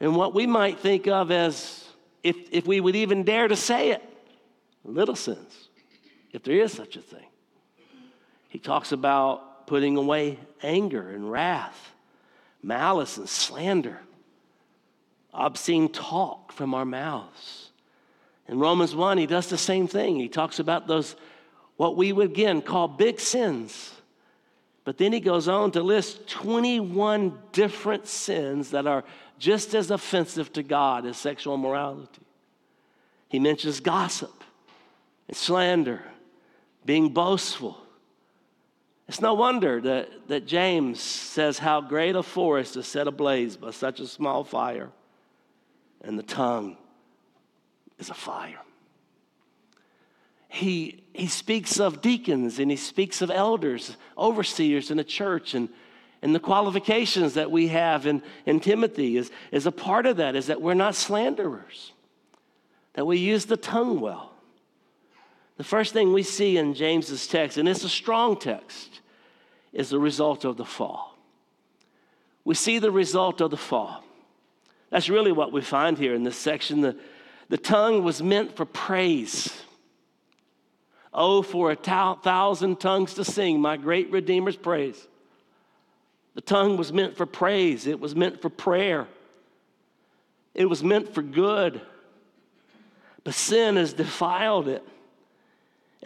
in 0.00 0.16
what 0.16 0.34
we 0.34 0.48
might 0.48 0.80
think 0.80 1.06
of 1.06 1.30
as, 1.30 1.84
if, 2.24 2.36
if 2.50 2.66
we 2.66 2.80
would 2.80 2.96
even 2.96 3.22
dare 3.22 3.46
to 3.46 3.54
say 3.54 3.92
it, 3.92 4.02
little 4.84 5.14
sins, 5.14 5.68
if 6.32 6.42
there 6.42 6.56
is 6.56 6.72
such 6.72 6.96
a 6.96 7.00
thing. 7.00 7.26
He 8.48 8.58
talks 8.58 8.92
about 8.92 9.66
putting 9.66 9.96
away 9.96 10.38
anger 10.62 11.10
and 11.10 11.30
wrath, 11.30 11.92
malice 12.62 13.16
and 13.16 13.28
slander, 13.28 14.00
obscene 15.32 15.88
talk 15.88 16.52
from 16.52 16.74
our 16.74 16.84
mouths. 16.84 17.70
In 18.48 18.58
Romans 18.58 18.94
1, 18.94 19.18
he 19.18 19.26
does 19.26 19.48
the 19.48 19.58
same 19.58 19.88
thing. 19.88 20.16
He 20.16 20.28
talks 20.28 20.58
about 20.58 20.86
those, 20.86 21.16
what 21.76 21.96
we 21.96 22.12
would 22.12 22.30
again 22.30 22.62
call 22.62 22.88
big 22.88 23.18
sins. 23.18 23.92
But 24.84 24.98
then 24.98 25.12
he 25.12 25.18
goes 25.18 25.48
on 25.48 25.72
to 25.72 25.82
list 25.82 26.28
21 26.28 27.36
different 27.50 28.06
sins 28.06 28.70
that 28.70 28.86
are 28.86 29.02
just 29.38 29.74
as 29.74 29.90
offensive 29.90 30.52
to 30.52 30.62
God 30.62 31.04
as 31.06 31.16
sexual 31.16 31.56
immorality. 31.56 32.22
He 33.28 33.40
mentions 33.40 33.80
gossip 33.80 34.44
and 35.26 35.36
slander, 35.36 36.02
being 36.84 37.08
boastful. 37.08 37.76
It's 39.08 39.20
no 39.20 39.34
wonder 39.34 39.80
that, 39.80 40.28
that 40.28 40.46
James 40.46 41.00
says, 41.00 41.58
How 41.58 41.80
great 41.80 42.16
a 42.16 42.22
forest 42.22 42.76
is 42.76 42.86
set 42.86 43.06
ablaze 43.06 43.56
by 43.56 43.70
such 43.70 44.00
a 44.00 44.06
small 44.06 44.42
fire, 44.42 44.90
and 46.02 46.18
the 46.18 46.24
tongue 46.24 46.76
is 47.98 48.10
a 48.10 48.14
fire. 48.14 48.60
He, 50.48 51.04
he 51.12 51.26
speaks 51.26 51.78
of 51.78 52.00
deacons 52.00 52.58
and 52.58 52.70
he 52.70 52.76
speaks 52.76 53.20
of 53.20 53.30
elders, 53.30 53.96
overseers 54.16 54.90
in 54.90 54.98
a 54.98 55.04
church, 55.04 55.54
and, 55.54 55.68
and 56.22 56.34
the 56.34 56.40
qualifications 56.40 57.34
that 57.34 57.50
we 57.50 57.68
have 57.68 58.06
in, 58.06 58.22
in 58.46 58.60
Timothy 58.60 59.16
is, 59.18 59.30
is 59.52 59.66
a 59.66 59.72
part 59.72 60.06
of 60.06 60.16
that, 60.16 60.34
is 60.34 60.46
that 60.46 60.62
we're 60.62 60.74
not 60.74 60.94
slanderers, 60.94 61.92
that 62.94 63.06
we 63.06 63.18
use 63.18 63.44
the 63.44 63.56
tongue 63.56 64.00
well. 64.00 64.35
The 65.56 65.64
first 65.64 65.92
thing 65.92 66.12
we 66.12 66.22
see 66.22 66.58
in 66.58 66.74
James's 66.74 67.26
text, 67.26 67.56
and 67.56 67.68
it's 67.68 67.84
a 67.84 67.88
strong 67.88 68.38
text, 68.38 69.00
is 69.72 69.88
the 69.90 69.98
result 69.98 70.44
of 70.44 70.56
the 70.56 70.64
fall. 70.64 71.16
We 72.44 72.54
see 72.54 72.78
the 72.78 72.90
result 72.90 73.40
of 73.40 73.50
the 73.50 73.56
fall. 73.56 74.04
That's 74.90 75.08
really 75.08 75.32
what 75.32 75.52
we 75.52 75.62
find 75.62 75.98
here 75.98 76.14
in 76.14 76.22
this 76.22 76.36
section. 76.36 76.80
The, 76.80 76.96
the 77.48 77.58
tongue 77.58 78.04
was 78.04 78.22
meant 78.22 78.56
for 78.56 78.64
praise. 78.64 79.52
Oh, 81.12 81.42
for 81.42 81.70
a 81.70 81.76
thousand 81.76 82.78
tongues 82.78 83.14
to 83.14 83.24
sing 83.24 83.60
my 83.60 83.78
great 83.78 84.12
Redeemer's 84.12 84.56
praise. 84.56 85.08
The 86.34 86.42
tongue 86.42 86.76
was 86.76 86.92
meant 86.92 87.16
for 87.16 87.24
praise, 87.24 87.86
it 87.86 87.98
was 87.98 88.14
meant 88.14 88.42
for 88.42 88.50
prayer, 88.50 89.08
it 90.54 90.66
was 90.66 90.84
meant 90.84 91.14
for 91.14 91.22
good. 91.22 91.80
But 93.24 93.34
sin 93.34 93.76
has 93.76 93.94
defiled 93.94 94.68
it 94.68 94.86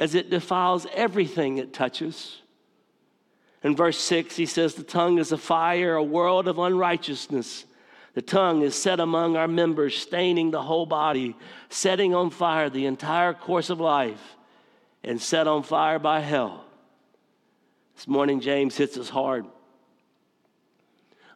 as 0.00 0.14
it 0.14 0.30
defiles 0.30 0.86
everything 0.94 1.58
it 1.58 1.74
touches. 1.74 2.40
In 3.62 3.76
verse 3.76 3.98
6, 3.98 4.34
he 4.34 4.46
says, 4.46 4.74
The 4.74 4.82
tongue 4.82 5.18
is 5.18 5.30
a 5.30 5.36
fire, 5.36 5.94
a 5.94 6.02
world 6.02 6.48
of 6.48 6.58
unrighteousness. 6.58 7.66
The 8.14 8.22
tongue 8.22 8.62
is 8.62 8.74
set 8.74 8.98
among 8.98 9.36
our 9.36 9.46
members, 9.46 9.96
staining 9.96 10.50
the 10.50 10.62
whole 10.62 10.86
body, 10.86 11.36
setting 11.68 12.14
on 12.14 12.30
fire 12.30 12.70
the 12.70 12.86
entire 12.86 13.34
course 13.34 13.68
of 13.68 13.78
life, 13.78 14.36
and 15.04 15.20
set 15.20 15.46
on 15.46 15.62
fire 15.62 15.98
by 15.98 16.20
hell. 16.20 16.64
This 17.94 18.08
morning, 18.08 18.40
James 18.40 18.78
hits 18.78 18.96
us 18.96 19.10
hard. 19.10 19.44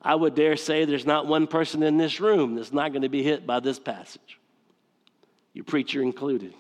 I 0.01 0.15
would 0.15 0.35
dare 0.35 0.57
say 0.57 0.87
there's 0.87 1.07
not 1.07 1.27
one 1.27 1.47
person 1.47 1.83
in 1.83 1.99
this 1.99 2.19
room 2.19 2.55
that's 2.55 2.73
not 2.73 2.93
going 2.93 3.03
to 3.03 3.11
be 3.11 3.23
hit 3.23 3.47
by 3.47 3.61
this 3.61 3.79
passage, 3.79 4.41
your 5.53 5.65
preacher 5.67 6.01
included. 6.01 6.55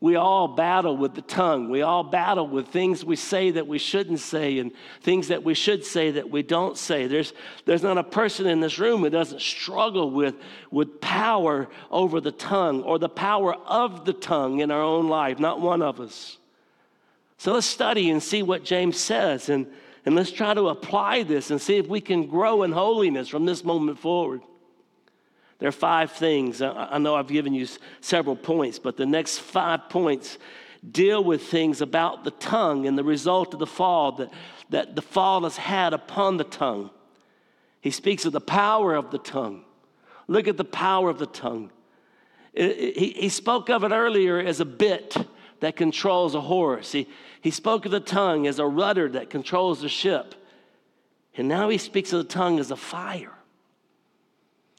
We 0.00 0.16
all 0.16 0.48
battle 0.48 0.96
with 0.96 1.14
the 1.14 1.22
tongue. 1.22 1.70
We 1.70 1.80
all 1.80 2.04
battle 2.04 2.46
with 2.46 2.68
things 2.68 3.02
we 3.02 3.16
say 3.16 3.52
that 3.52 3.66
we 3.66 3.78
shouldn't 3.78 4.20
say 4.20 4.58
and 4.58 4.72
things 5.00 5.28
that 5.28 5.42
we 5.42 5.54
should 5.54 5.86
say 5.86 6.10
that 6.12 6.30
we 6.30 6.42
don't 6.42 6.76
say. 6.76 7.06
There's, 7.06 7.32
there's 7.64 7.82
not 7.82 7.96
a 7.96 8.04
person 8.04 8.46
in 8.46 8.60
this 8.60 8.78
room 8.78 9.00
who 9.00 9.10
doesn't 9.10 9.40
struggle 9.40 10.10
with, 10.10 10.34
with 10.70 11.00
power 11.00 11.68
over 11.90 12.20
the 12.20 12.32
tongue 12.32 12.82
or 12.82 12.98
the 12.98 13.08
power 13.08 13.54
of 13.54 14.04
the 14.04 14.12
tongue 14.12 14.60
in 14.60 14.70
our 14.70 14.82
own 14.82 15.08
life, 15.08 15.38
not 15.38 15.62
one 15.62 15.80
of 15.80 15.98
us. 15.98 16.36
So 17.38 17.54
let's 17.54 17.66
study 17.66 18.10
and 18.10 18.22
see 18.22 18.42
what 18.42 18.64
James 18.64 18.98
says 18.98 19.48
and, 19.48 19.66
and 20.04 20.14
let's 20.14 20.30
try 20.30 20.52
to 20.52 20.68
apply 20.68 21.22
this 21.22 21.50
and 21.50 21.60
see 21.60 21.76
if 21.78 21.86
we 21.86 22.02
can 22.02 22.26
grow 22.26 22.64
in 22.64 22.72
holiness 22.72 23.28
from 23.28 23.46
this 23.46 23.64
moment 23.64 23.98
forward. 23.98 24.42
There 25.58 25.68
are 25.68 25.72
five 25.72 26.12
things. 26.12 26.60
I 26.60 26.98
know 26.98 27.14
I've 27.14 27.28
given 27.28 27.54
you 27.54 27.66
several 28.00 28.36
points, 28.36 28.78
but 28.78 28.96
the 28.96 29.06
next 29.06 29.38
five 29.38 29.88
points 29.88 30.38
deal 30.88 31.24
with 31.24 31.42
things 31.42 31.80
about 31.80 32.24
the 32.24 32.30
tongue 32.32 32.86
and 32.86 32.96
the 32.96 33.04
result 33.04 33.54
of 33.54 33.60
the 33.60 33.66
fall 33.66 34.12
that, 34.12 34.30
that 34.70 34.94
the 34.94 35.02
fall 35.02 35.42
has 35.44 35.56
had 35.56 35.94
upon 35.94 36.36
the 36.36 36.44
tongue. 36.44 36.90
He 37.80 37.90
speaks 37.90 38.24
of 38.24 38.32
the 38.32 38.40
power 38.40 38.94
of 38.94 39.10
the 39.10 39.18
tongue. 39.18 39.64
Look 40.28 40.46
at 40.48 40.56
the 40.56 40.64
power 40.64 41.08
of 41.08 41.18
the 41.18 41.26
tongue. 41.26 41.70
he, 42.52 43.14
he 43.16 43.28
spoke 43.28 43.70
of 43.70 43.84
it 43.84 43.92
earlier 43.92 44.38
as 44.38 44.60
a 44.60 44.64
bit 44.64 45.16
that 45.60 45.76
controls 45.76 46.34
a 46.34 46.40
horse. 46.40 46.92
He, 46.92 47.08
he 47.40 47.50
spoke 47.50 47.86
of 47.86 47.92
the 47.92 48.00
tongue 48.00 48.46
as 48.46 48.58
a 48.58 48.66
rudder 48.66 49.08
that 49.10 49.30
controls 49.30 49.80
the 49.80 49.88
ship. 49.88 50.34
And 51.36 51.48
now 51.48 51.68
he 51.68 51.78
speaks 51.78 52.12
of 52.12 52.18
the 52.18 52.32
tongue 52.32 52.58
as 52.58 52.70
a 52.70 52.76
fire. 52.76 53.35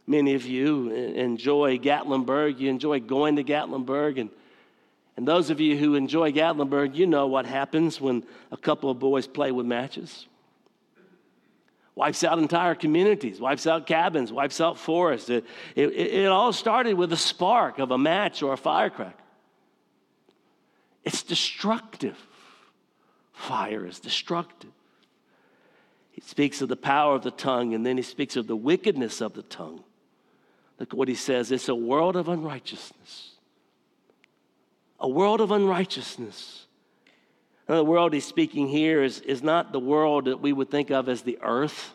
Many 0.07 0.35
of 0.35 0.45
you 0.45 0.89
enjoy 0.89 1.77
Gatlinburg. 1.77 2.59
You 2.59 2.69
enjoy 2.69 3.01
going 3.01 3.35
to 3.35 3.43
Gatlinburg. 3.43 4.19
And, 4.19 4.29
and 5.17 5.27
those 5.27 5.49
of 5.49 5.59
you 5.59 5.77
who 5.77 5.95
enjoy 5.95 6.31
Gatlinburg, 6.31 6.95
you 6.95 7.05
know 7.05 7.27
what 7.27 7.45
happens 7.45 7.99
when 7.99 8.23
a 8.49 8.57
couple 8.57 8.89
of 8.89 8.99
boys 8.99 9.27
play 9.27 9.51
with 9.51 9.65
matches. 9.65 10.25
Wipes 11.93 12.23
out 12.23 12.37
entire 12.37 12.75
communities, 12.75 13.41
wipes 13.41 13.65
out 13.65 13.87
cabins, 13.87 14.31
wipes 14.31 14.61
out 14.61 14.77
forests. 14.77 15.29
It, 15.29 15.45
it, 15.75 15.91
it 15.93 16.27
all 16.27 16.53
started 16.53 16.93
with 16.93 17.11
a 17.11 17.17
spark 17.17 17.79
of 17.79 17.91
a 17.91 17.97
match 17.97 18.43
or 18.43 18.53
a 18.53 18.57
firecracker. 18.57 19.13
It's 21.03 21.23
destructive. 21.23 22.17
Fire 23.33 23.85
is 23.85 23.99
destructive. 23.99 24.69
He 26.11 26.21
speaks 26.21 26.61
of 26.61 26.69
the 26.69 26.75
power 26.75 27.15
of 27.15 27.23
the 27.23 27.31
tongue, 27.31 27.73
and 27.73 27.85
then 27.85 27.97
he 27.97 28.03
speaks 28.03 28.35
of 28.35 28.47
the 28.47 28.55
wickedness 28.55 29.19
of 29.21 29.33
the 29.33 29.43
tongue. 29.43 29.83
Look 30.79 30.93
what 30.93 31.07
he 31.07 31.15
says 31.15 31.51
it's 31.51 31.69
a 31.69 31.75
world 31.75 32.15
of 32.15 32.29
unrighteousness. 32.29 33.31
A 34.99 35.09
world 35.09 35.41
of 35.41 35.51
unrighteousness. 35.51 36.65
Now, 37.69 37.75
the 37.75 37.83
world 37.83 38.13
he's 38.13 38.25
speaking 38.25 38.67
here 38.67 39.03
is, 39.03 39.19
is 39.21 39.43
not 39.43 39.71
the 39.73 39.79
world 39.79 40.25
that 40.25 40.41
we 40.41 40.53
would 40.53 40.71
think 40.71 40.89
of 40.89 41.09
as 41.09 41.21
the 41.21 41.37
earth. 41.41 41.93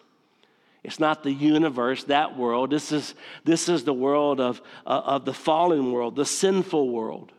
It's 0.85 1.01
not 1.01 1.23
the 1.23 1.33
universe, 1.33 2.05
that 2.05 2.37
world. 2.37 2.71
This 2.71 2.93
is, 2.93 3.15
this 3.45 3.69
is 3.69 3.85
the 3.85 3.95
world 3.95 4.41
of, 4.41 4.61
uh, 4.85 5.03
of 5.05 5.25
the 5.25 5.33
fallen 5.33 5.93
world, 5.93 6.17
the 6.17 6.27
sinful 6.27 6.91
world. 6.91 7.33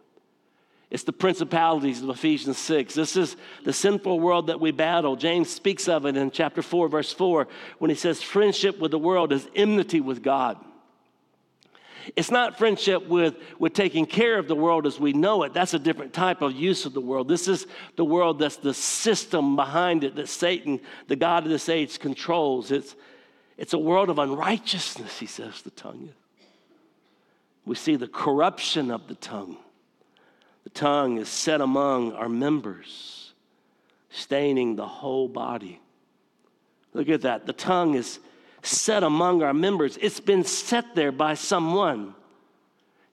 It's 0.90 1.04
the 1.04 1.14
principalities 1.14 2.02
of 2.02 2.10
Ephesians 2.10 2.58
6. 2.58 2.94
This 2.94 3.18
is 3.18 3.36
the 3.64 3.74
sinful 3.74 4.20
world 4.20 4.48
that 4.48 4.60
we 4.60 4.72
battle. 4.72 5.16
James 5.16 5.50
speaks 5.50 5.88
of 5.88 6.06
it 6.06 6.16
in 6.16 6.32
chapter 6.32 6.62
4, 6.62 6.88
verse 6.88 7.12
4, 7.12 7.48
when 7.80 7.90
he 7.90 7.96
says, 7.96 8.22
Friendship 8.22 8.80
with 8.80 8.92
the 8.92 9.00
world 9.00 9.34
is 9.34 9.48
enmity 9.56 10.02
with 10.02 10.24
God. 10.24 10.58
It's 12.16 12.32
not 12.32 12.58
friendship 12.58 13.08
with, 13.08 13.36
with 13.60 13.74
taking 13.74 14.06
care 14.06 14.38
of 14.38 14.48
the 14.48 14.56
world 14.56 14.86
as 14.86 15.00
we 15.00 15.14
know 15.14 15.44
it. 15.44 15.54
That's 15.54 15.74
a 15.74 15.80
different 15.80 16.14
type 16.14 16.42
of 16.42 16.54
use 16.54 16.86
of 16.86 16.94
the 16.94 17.02
world. 17.02 17.28
This 17.28 17.48
is 17.48 17.66
the 17.96 18.06
world 18.06 18.40
that's 18.40 18.58
the 18.58 18.74
system 18.74 19.56
behind 19.56 20.04
it 20.04 20.16
that 20.16 20.30
Satan, 20.30 20.80
the 21.08 21.16
God 21.16 21.44
of 21.44 21.50
this 21.50 21.70
age, 21.70 22.00
controls. 22.00 22.72
It's, 22.72 22.96
it's 23.58 23.74
a 23.74 23.78
world 23.78 24.10
of 24.10 24.20
unrighteousness, 24.20 25.20
he 25.20 25.26
says, 25.26 25.62
the 25.62 25.72
tongue. 25.72 26.10
We 27.66 27.76
see 27.76 27.96
the 27.96 28.08
corruption 28.08 28.92
of 28.92 29.08
the 29.08 29.16
tongue. 29.16 29.58
The 30.64 30.70
tongue 30.70 31.18
is 31.18 31.30
set 31.30 31.62
among 31.62 32.14
our 32.14 32.30
members, 32.30 33.34
staining 34.10 34.76
the 34.76 34.88
whole 34.88 35.28
body. 35.28 35.80
Look 36.94 37.10
at 37.10 37.22
that. 37.22 37.46
The 37.46 37.54
tongue 37.54 37.96
is 37.96 38.20
set 38.64 39.04
among 39.04 39.44
our 39.44 39.54
members. 39.54 39.98
It's 40.02 40.20
been 40.20 40.44
set 40.44 40.96
there 40.96 41.12
by 41.12 41.36
someone. 41.36 42.16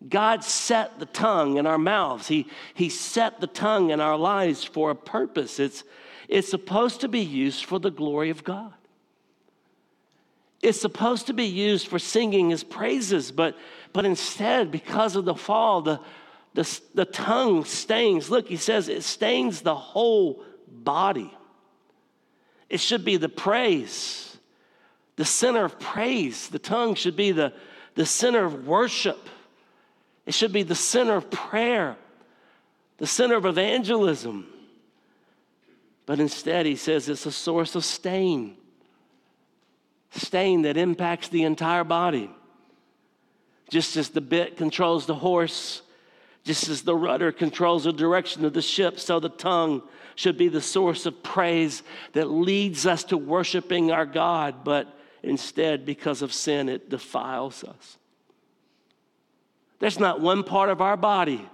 God 0.08 0.42
set 0.42 0.98
the 0.98 1.06
tongue 1.06 1.58
in 1.58 1.66
our 1.66 1.76
mouths. 1.76 2.28
He, 2.28 2.46
he 2.72 2.88
set 2.88 3.40
the 3.40 3.46
tongue 3.46 3.90
in 3.90 4.00
our 4.00 4.16
lives 4.16 4.64
for 4.64 4.90
a 4.90 4.94
purpose. 4.94 5.60
It's, 5.60 5.84
it's 6.28 6.48
supposed 6.48 7.02
to 7.02 7.08
be 7.08 7.20
used 7.20 7.64
for 7.66 7.78
the 7.78 7.90
glory 7.90 8.30
of 8.30 8.42
God. 8.42 8.72
It's 10.62 10.80
supposed 10.80 11.26
to 11.26 11.32
be 11.32 11.46
used 11.46 11.88
for 11.88 11.98
singing 11.98 12.50
his 12.50 12.64
praises, 12.64 13.32
but, 13.32 13.56
but 13.92 14.04
instead, 14.04 14.70
because 14.70 15.16
of 15.16 15.24
the 15.24 15.34
fall, 15.34 15.82
the, 15.82 16.00
the, 16.54 16.80
the 16.94 17.04
tongue 17.04 17.64
stains. 17.64 18.30
Look, 18.30 18.48
he 18.48 18.56
says 18.56 18.88
it 18.88 19.02
stains 19.02 19.62
the 19.62 19.74
whole 19.74 20.42
body. 20.68 21.32
It 22.68 22.80
should 22.80 23.04
be 23.04 23.16
the 23.16 23.28
praise, 23.28 24.29
the 25.20 25.26
center 25.26 25.66
of 25.66 25.78
praise. 25.78 26.48
The 26.48 26.58
tongue 26.58 26.94
should 26.94 27.14
be 27.14 27.30
the, 27.30 27.52
the 27.94 28.06
center 28.06 28.42
of 28.42 28.66
worship. 28.66 29.28
It 30.24 30.32
should 30.32 30.50
be 30.50 30.62
the 30.62 30.74
center 30.74 31.14
of 31.14 31.30
prayer, 31.30 31.98
the 32.96 33.06
center 33.06 33.36
of 33.36 33.44
evangelism. 33.44 34.46
But 36.06 36.20
instead, 36.20 36.64
he 36.64 36.74
says 36.74 37.06
it's 37.06 37.26
a 37.26 37.32
source 37.32 37.74
of 37.74 37.84
stain, 37.84 38.56
stain 40.12 40.62
that 40.62 40.78
impacts 40.78 41.28
the 41.28 41.42
entire 41.42 41.84
body. 41.84 42.30
Just 43.68 43.98
as 43.98 44.08
the 44.08 44.22
bit 44.22 44.56
controls 44.56 45.04
the 45.04 45.16
horse, 45.16 45.82
just 46.44 46.70
as 46.70 46.80
the 46.80 46.96
rudder 46.96 47.30
controls 47.30 47.84
the 47.84 47.92
direction 47.92 48.46
of 48.46 48.54
the 48.54 48.62
ship, 48.62 48.98
so 48.98 49.20
the 49.20 49.28
tongue 49.28 49.82
should 50.14 50.38
be 50.38 50.48
the 50.48 50.62
source 50.62 51.04
of 51.04 51.22
praise 51.22 51.82
that 52.14 52.30
leads 52.30 52.86
us 52.86 53.04
to 53.04 53.18
worshiping 53.18 53.90
our 53.92 54.06
God, 54.06 54.64
but 54.64 54.96
instead, 55.22 55.84
because 55.84 56.22
of 56.22 56.32
sin, 56.32 56.68
it 56.68 56.90
defiles 56.90 57.64
us. 57.64 57.98
There's 59.78 59.98
not 59.98 60.20
one 60.20 60.44
part 60.44 60.68
of 60.68 60.80
our 60.80 60.96
body, 60.96 61.48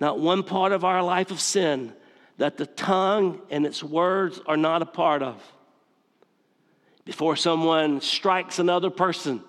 not 0.00 0.18
one 0.18 0.42
part 0.42 0.72
of 0.72 0.84
our 0.84 1.02
life 1.02 1.30
of 1.30 1.40
sin 1.40 1.92
that 2.38 2.56
the 2.56 2.66
tongue 2.66 3.40
and 3.50 3.64
its 3.64 3.82
words 3.82 4.40
are 4.46 4.56
not 4.56 4.82
a 4.82 4.86
part 4.86 5.22
of. 5.22 5.42
Before 7.04 7.36
someone 7.36 8.00
strikes 8.00 8.58
another 8.58 8.90
person, 8.90 9.42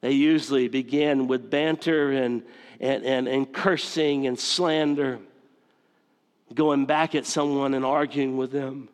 they 0.00 0.12
usually 0.12 0.68
begin 0.68 1.26
with 1.26 1.50
banter 1.50 2.12
and, 2.12 2.42
and, 2.80 3.04
and, 3.04 3.26
and 3.26 3.52
cursing 3.52 4.26
and 4.26 4.38
slander, 4.38 5.18
going 6.54 6.86
back 6.86 7.14
at 7.14 7.26
someone 7.26 7.74
and 7.74 7.84
arguing 7.84 8.36
with 8.36 8.52
them. 8.52 8.88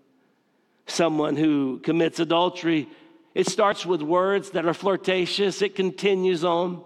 Someone 0.86 1.36
who 1.36 1.78
commits 1.80 2.20
adultery, 2.20 2.88
it 3.34 3.48
starts 3.48 3.84
with 3.84 4.02
words 4.02 4.50
that 4.50 4.66
are 4.66 4.74
flirtatious, 4.74 5.62
it 5.62 5.74
continues 5.74 6.44
on. 6.44 6.84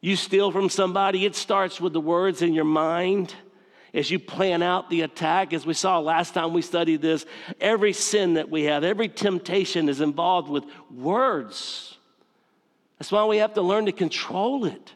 You 0.00 0.16
steal 0.16 0.50
from 0.50 0.68
somebody, 0.68 1.24
it 1.24 1.34
starts 1.34 1.80
with 1.80 1.92
the 1.92 2.00
words 2.00 2.42
in 2.42 2.52
your 2.52 2.64
mind 2.64 3.34
as 3.94 4.10
you 4.10 4.18
plan 4.18 4.60
out 4.60 4.90
the 4.90 5.02
attack. 5.02 5.52
As 5.54 5.64
we 5.64 5.72
saw 5.72 5.98
last 6.00 6.34
time 6.34 6.52
we 6.52 6.62
studied 6.62 7.00
this, 7.00 7.24
every 7.60 7.92
sin 7.92 8.34
that 8.34 8.50
we 8.50 8.64
have, 8.64 8.84
every 8.84 9.08
temptation 9.08 9.88
is 9.88 10.00
involved 10.00 10.50
with 10.50 10.64
words. 10.90 11.96
That's 12.98 13.12
why 13.12 13.24
we 13.24 13.38
have 13.38 13.54
to 13.54 13.62
learn 13.62 13.86
to 13.86 13.92
control 13.92 14.64
it. 14.66 14.92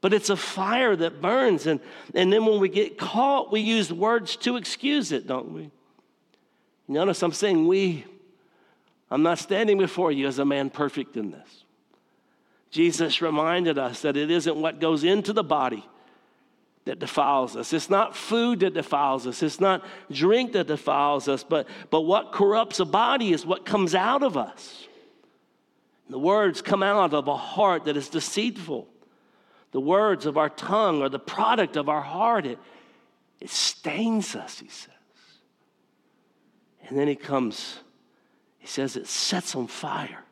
But 0.00 0.14
it's 0.14 0.30
a 0.30 0.36
fire 0.36 0.96
that 0.96 1.20
burns. 1.20 1.66
And, 1.66 1.80
and 2.14 2.32
then 2.32 2.46
when 2.46 2.58
we 2.58 2.70
get 2.70 2.98
caught, 2.98 3.52
we 3.52 3.60
use 3.60 3.92
words 3.92 4.36
to 4.36 4.56
excuse 4.56 5.12
it, 5.12 5.26
don't 5.26 5.52
we? 5.52 5.70
Notice 6.90 7.22
I'm 7.22 7.32
saying 7.32 7.68
we. 7.68 8.04
I'm 9.12 9.22
not 9.22 9.38
standing 9.38 9.78
before 9.78 10.10
you 10.10 10.26
as 10.26 10.40
a 10.40 10.44
man 10.44 10.70
perfect 10.70 11.16
in 11.16 11.30
this. 11.30 11.64
Jesus 12.70 13.22
reminded 13.22 13.78
us 13.78 14.02
that 14.02 14.16
it 14.16 14.30
isn't 14.30 14.56
what 14.56 14.80
goes 14.80 15.04
into 15.04 15.32
the 15.32 15.44
body 15.44 15.84
that 16.86 16.98
defiles 16.98 17.56
us. 17.56 17.72
It's 17.72 17.90
not 17.90 18.16
food 18.16 18.60
that 18.60 18.74
defiles 18.74 19.26
us. 19.26 19.40
It's 19.42 19.60
not 19.60 19.84
drink 20.10 20.52
that 20.52 20.66
defiles 20.66 21.28
us, 21.28 21.44
but, 21.44 21.68
but 21.90 22.00
what 22.00 22.32
corrupts 22.32 22.80
a 22.80 22.84
body 22.84 23.32
is 23.32 23.46
what 23.46 23.64
comes 23.64 23.94
out 23.94 24.24
of 24.24 24.36
us. 24.36 24.88
The 26.08 26.18
words 26.18 26.60
come 26.60 26.82
out 26.82 27.14
of 27.14 27.28
a 27.28 27.36
heart 27.36 27.84
that 27.84 27.96
is 27.96 28.08
deceitful. 28.08 28.88
The 29.70 29.80
words 29.80 30.26
of 30.26 30.36
our 30.36 30.48
tongue 30.48 31.02
are 31.02 31.08
the 31.08 31.20
product 31.20 31.76
of 31.76 31.88
our 31.88 32.02
heart. 32.02 32.46
It, 32.46 32.58
it 33.40 33.50
stains 33.50 34.34
us, 34.34 34.58
he 34.58 34.68
says. 34.68 34.90
And 36.90 36.98
then 36.98 37.06
he 37.06 37.14
comes, 37.14 37.78
he 38.58 38.66
says 38.66 38.96
it 38.96 39.06
sets 39.06 39.54
on 39.54 39.68
fire 39.68 40.24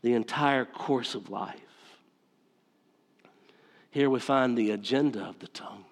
the 0.00 0.14
entire 0.14 0.64
course 0.64 1.16
of 1.16 1.30
life. 1.30 1.56
Here 3.90 4.08
we 4.08 4.20
find 4.20 4.56
the 4.56 4.70
agenda 4.70 5.24
of 5.24 5.40
the 5.40 5.48
tongue. 5.48 5.84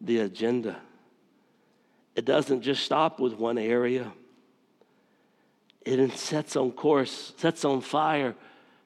The 0.00 0.20
agenda. 0.20 0.80
It 2.16 2.24
doesn't 2.24 2.62
just 2.62 2.82
stop 2.82 3.20
with 3.20 3.34
one 3.34 3.58
area. 3.58 4.10
It 5.84 6.10
sets 6.12 6.56
on 6.56 6.72
course, 6.72 7.34
sets 7.36 7.64
on 7.64 7.82
fire 7.82 8.34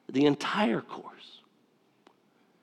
the 0.08 0.26
entire 0.26 0.80
course. 0.80 1.17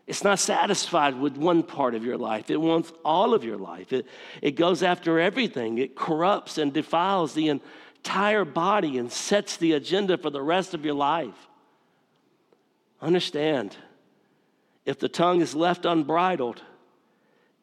It's 0.08 0.24
not 0.24 0.38
satisfied 0.38 1.20
with 1.20 1.36
one 1.36 1.64
part 1.64 1.96
of 1.96 2.06
your 2.06 2.18
life. 2.18 2.52
It 2.52 2.62
wants 2.62 2.94
all 3.04 3.34
of 3.34 3.44
your 3.44 3.58
life. 3.58 3.92
It, 3.92 4.06
it 4.42 4.52
goes 4.52 4.84
after 4.84 5.20
everything. 5.20 5.80
It 5.80 5.96
corrupts 5.96 6.60
and 6.60 6.72
defiles 6.72 7.34
the 7.34 7.50
entire 7.50 8.46
body 8.46 9.00
and 9.00 9.12
sets 9.12 9.58
the 9.58 9.74
agenda 9.74 10.18
for 10.18 10.30
the 10.30 10.44
rest 10.44 10.76
of 10.76 10.86
your 10.86 10.94
life. 10.94 11.48
Understand, 13.02 13.76
if 14.86 15.00
the 15.00 15.10
tongue 15.10 15.42
is 15.42 15.56
left 15.56 15.86
unbridled, 15.86 16.62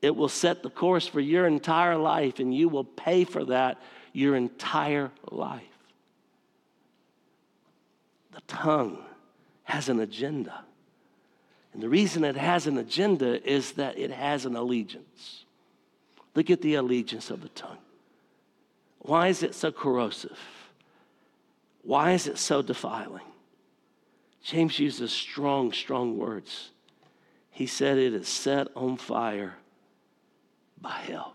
it 0.00 0.16
will 0.16 0.28
set 0.28 0.64
the 0.64 0.70
course 0.70 1.06
for 1.06 1.20
your 1.20 1.46
entire 1.46 1.96
life, 1.96 2.40
and 2.40 2.52
you 2.52 2.68
will 2.68 2.84
pay 2.84 3.22
for 3.22 3.44
that 3.44 3.80
your 4.12 4.34
entire 4.34 5.12
life. 5.30 5.62
The 8.32 8.40
tongue 8.48 8.98
has 9.62 9.88
an 9.88 10.00
agenda. 10.00 10.64
And 11.72 11.82
the 11.82 11.88
reason 11.88 12.24
it 12.24 12.36
has 12.36 12.66
an 12.66 12.76
agenda 12.78 13.42
is 13.48 13.72
that 13.72 13.98
it 13.98 14.10
has 14.10 14.44
an 14.44 14.56
allegiance. 14.56 15.44
Look 16.34 16.50
at 16.50 16.60
the 16.60 16.74
allegiance 16.74 17.30
of 17.30 17.42
the 17.42 17.48
tongue. 17.50 17.78
Why 18.98 19.28
is 19.28 19.42
it 19.42 19.54
so 19.54 19.72
corrosive? 19.72 20.38
Why 21.82 22.12
is 22.12 22.26
it 22.26 22.38
so 22.38 22.62
defiling? 22.62 23.24
James 24.42 24.78
uses 24.78 25.12
strong, 25.12 25.72
strong 25.72 26.18
words. 26.18 26.70
He 27.50 27.66
said 27.66 27.98
it 27.98 28.14
is 28.14 28.28
set 28.28 28.68
on 28.76 28.96
fire 28.96 29.54
by 30.80 30.92
hell. 30.92 31.34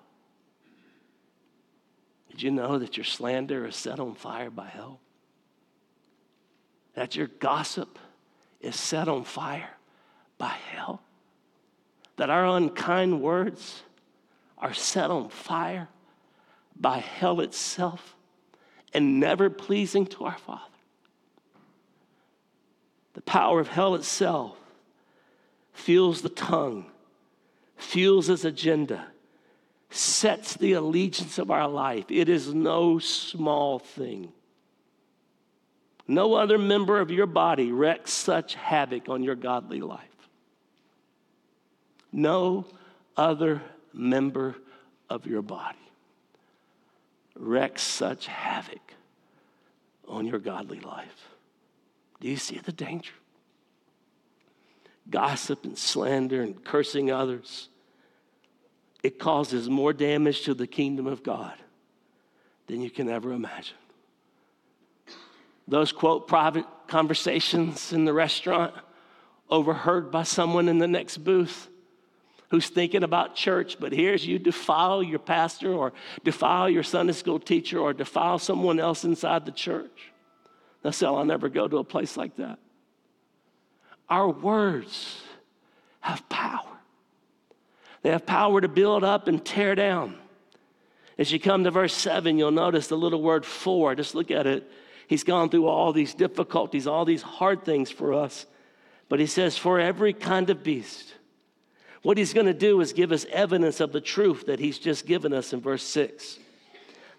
Did 2.29 2.41
you 2.41 2.51
know 2.51 2.77
that 2.77 2.97
your 2.97 3.03
slander 3.03 3.65
is 3.65 3.75
set 3.75 3.99
on 3.99 4.13
fire 4.13 4.49
by 4.49 4.67
hell? 4.67 4.99
That 6.93 7.15
your 7.15 7.27
gossip 7.27 7.97
is 8.61 8.75
set 8.75 9.07
on 9.07 9.23
fire 9.23 9.76
by 10.37 10.55
hell? 10.71 11.01
That 12.17 12.29
our 12.29 12.45
unkind 12.45 13.21
words 13.21 13.83
are 14.57 14.73
set 14.73 15.11
on 15.11 15.29
fire 15.29 15.87
by 16.79 16.99
hell 16.99 17.41
itself 17.41 18.15
and 18.93 19.19
never 19.19 19.49
pleasing 19.49 20.05
to 20.07 20.25
our 20.25 20.37
Father. 20.37 20.63
The 23.13 23.21
power 23.21 23.59
of 23.59 23.67
hell 23.67 23.95
itself 23.95 24.57
fuels 25.73 26.21
the 26.21 26.29
tongue, 26.29 26.85
fuels 27.75 28.29
its 28.29 28.45
agenda, 28.45 29.07
sets 29.89 30.55
the 30.55 30.73
allegiance 30.73 31.37
of 31.37 31.51
our 31.51 31.67
life. 31.67 32.05
It 32.09 32.29
is 32.29 32.53
no 32.53 32.99
small 32.99 33.79
thing. 33.79 34.31
No 36.07 36.35
other 36.35 36.57
member 36.57 36.99
of 36.99 37.11
your 37.11 37.25
body 37.25 37.71
wreaks 37.71 38.13
such 38.13 38.55
havoc 38.55 39.09
on 39.09 39.23
your 39.23 39.35
godly 39.35 39.81
life. 39.81 40.06
No 42.11 42.65
other 43.15 43.61
member 43.93 44.55
of 45.09 45.25
your 45.25 45.41
body 45.41 45.77
wreaks 47.35 47.81
such 47.81 48.27
havoc 48.27 48.93
on 50.07 50.25
your 50.25 50.39
godly 50.39 50.79
life. 50.79 51.29
Do 52.19 52.27
you 52.27 52.37
see 52.37 52.59
the 52.59 52.71
danger? 52.71 53.13
Gossip 55.09 55.63
and 55.63 55.77
slander 55.77 56.41
and 56.41 56.63
cursing 56.63 57.11
others. 57.11 57.69
It 59.03 59.19
causes 59.19 59.69
more 59.69 59.93
damage 59.93 60.41
to 60.43 60.53
the 60.53 60.67
kingdom 60.67 61.07
of 61.07 61.23
God 61.23 61.53
than 62.67 62.81
you 62.81 62.89
can 62.89 63.07
ever 63.07 63.31
imagine. 63.31 63.77
Those 65.67 65.91
quote 65.91 66.27
private 66.27 66.65
conversations 66.87 67.93
in 67.93 68.05
the 68.05 68.13
restaurant 68.13 68.73
overheard 69.49 70.11
by 70.11 70.23
someone 70.23 70.67
in 70.67 70.79
the 70.79 70.87
next 70.87 71.19
booth 71.19 71.69
who's 72.49 72.69
thinking 72.69 73.03
about 73.03 73.35
church, 73.35 73.77
but 73.79 73.91
here's 73.91 74.25
you 74.25 74.39
defile 74.39 75.03
your 75.03 75.19
pastor 75.19 75.73
or 75.73 75.93
defile 76.23 76.69
your 76.69 76.83
Sunday 76.83 77.13
school 77.13 77.39
teacher 77.39 77.79
or 77.79 77.93
defile 77.93 78.39
someone 78.39 78.79
else 78.79 79.03
inside 79.03 79.45
the 79.45 79.51
church. 79.51 80.11
They'll 80.81 80.91
say, 80.91 81.07
I'll 81.07 81.25
never 81.25 81.49
go 81.49 81.67
to 81.67 81.77
a 81.77 81.83
place 81.83 82.15
like 82.15 82.35
that. 82.37 82.59
Our 84.09 84.29
words 84.29 85.21
have 85.99 86.27
power. 86.29 86.63
They 88.01 88.11
have 88.11 88.25
power 88.25 88.61
to 88.61 88.69
build 88.69 89.03
up 89.03 89.27
and 89.27 89.43
tear 89.43 89.75
down. 89.75 90.15
As 91.17 91.31
you 91.31 91.39
come 91.39 91.63
to 91.63 91.71
verse 91.71 91.93
7, 91.93 92.37
you'll 92.37 92.51
notice 92.51 92.87
the 92.87 92.97
little 92.97 93.21
word 93.21 93.45
for. 93.45 93.95
Just 93.95 94.15
look 94.15 94.31
at 94.31 94.47
it. 94.47 94.69
He's 95.07 95.23
gone 95.23 95.49
through 95.49 95.67
all 95.67 95.91
these 95.91 96.13
difficulties, 96.13 96.85
all 96.85 97.03
these 97.03 97.21
hard 97.21 97.65
things 97.65 97.89
for 97.89 98.13
us. 98.13 98.45
But 99.09 99.19
he 99.19 99.25
says, 99.25 99.57
for 99.57 99.79
every 99.79 100.13
kind 100.13 100.49
of 100.49 100.63
beast. 100.63 101.15
What 102.03 102.17
he's 102.17 102.33
going 102.33 102.45
to 102.45 102.53
do 102.53 102.79
is 102.81 102.93
give 102.93 103.11
us 103.11 103.25
evidence 103.31 103.79
of 103.79 103.91
the 103.91 104.01
truth 104.01 104.45
that 104.45 104.59
he's 104.59 104.79
just 104.79 105.05
given 105.05 105.33
us 105.33 105.53
in 105.53 105.61
verse 105.61 105.83
6. 105.83 106.39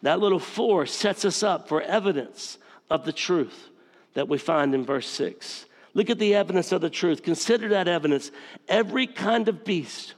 That 0.02 0.20
little 0.20 0.38
for 0.38 0.86
sets 0.86 1.24
us 1.24 1.42
up 1.42 1.68
for 1.68 1.82
evidence 1.82 2.58
of 2.90 3.04
the 3.04 3.12
truth 3.12 3.68
that 4.14 4.28
we 4.28 4.38
find 4.38 4.74
in 4.74 4.84
verse 4.84 5.08
6. 5.08 5.66
Look 5.94 6.10
at 6.10 6.18
the 6.18 6.34
evidence 6.34 6.70
of 6.72 6.80
the 6.80 6.90
truth. 6.90 7.22
Consider 7.22 7.68
that 7.70 7.88
evidence. 7.88 8.30
Every 8.68 9.06
kind 9.06 9.48
of 9.48 9.64
beast, 9.64 10.14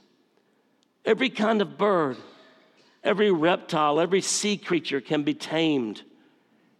every 1.05 1.29
kind 1.29 1.61
of 1.61 1.77
bird, 1.77 2.17
every 3.03 3.31
reptile, 3.31 3.99
every 3.99 4.21
sea 4.21 4.57
creature 4.57 5.01
can 5.01 5.23
be 5.23 5.33
tamed 5.33 6.03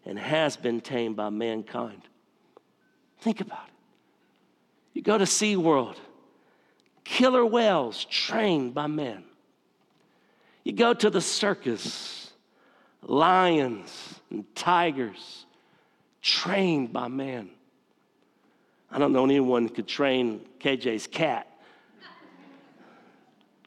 and 0.06 0.20
has 0.20 0.58
been 0.58 0.82
tamed 0.82 1.16
by 1.16 1.30
mankind. 1.30 2.02
Think 3.20 3.42
about 3.42 3.68
it. 3.68 3.74
You 4.94 5.02
go 5.02 5.18
to 5.18 5.26
SeaWorld, 5.26 5.96
killer 7.12 7.46
whales 7.46 8.06
trained 8.06 8.74
by 8.74 8.88
men. 8.88 9.22
You 10.64 10.72
go 10.72 10.94
to 10.94 11.10
the 11.10 11.20
circus, 11.20 12.32
lions 13.02 14.22
and 14.30 14.46
tigers 14.56 15.46
trained 16.22 16.94
by 16.94 17.10
man. 17.10 17.50
I 18.90 18.98
don't 18.98 19.12
know 19.12 19.26
anyone 19.26 19.68
could 19.68 19.88
train 19.88 20.46
KJ's 20.60 21.08
cat, 21.08 21.48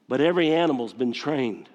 but 0.09 0.23
every 0.23 0.51
animal's 0.51 0.95
been 0.95 1.13
trained. 1.13 1.69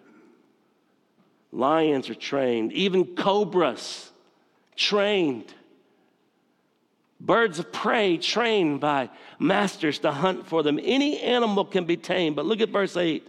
Lions 1.51 2.09
are 2.09 2.15
trained, 2.15 2.73
even 2.73 3.15
cobras 3.15 4.11
trained. 4.75 5.53
Birds 7.19 7.59
of 7.59 7.71
prey 7.71 8.17
trained 8.17 8.79
by 8.79 9.09
masters 9.39 9.99
to 9.99 10.11
hunt 10.11 10.47
for 10.47 10.63
them. 10.63 10.79
Any 10.81 11.19
animal 11.19 11.65
can 11.65 11.85
be 11.85 11.97
tamed, 11.97 12.35
but 12.35 12.45
look 12.45 12.61
at 12.61 12.69
verse 12.69 12.95
8. 12.95 13.27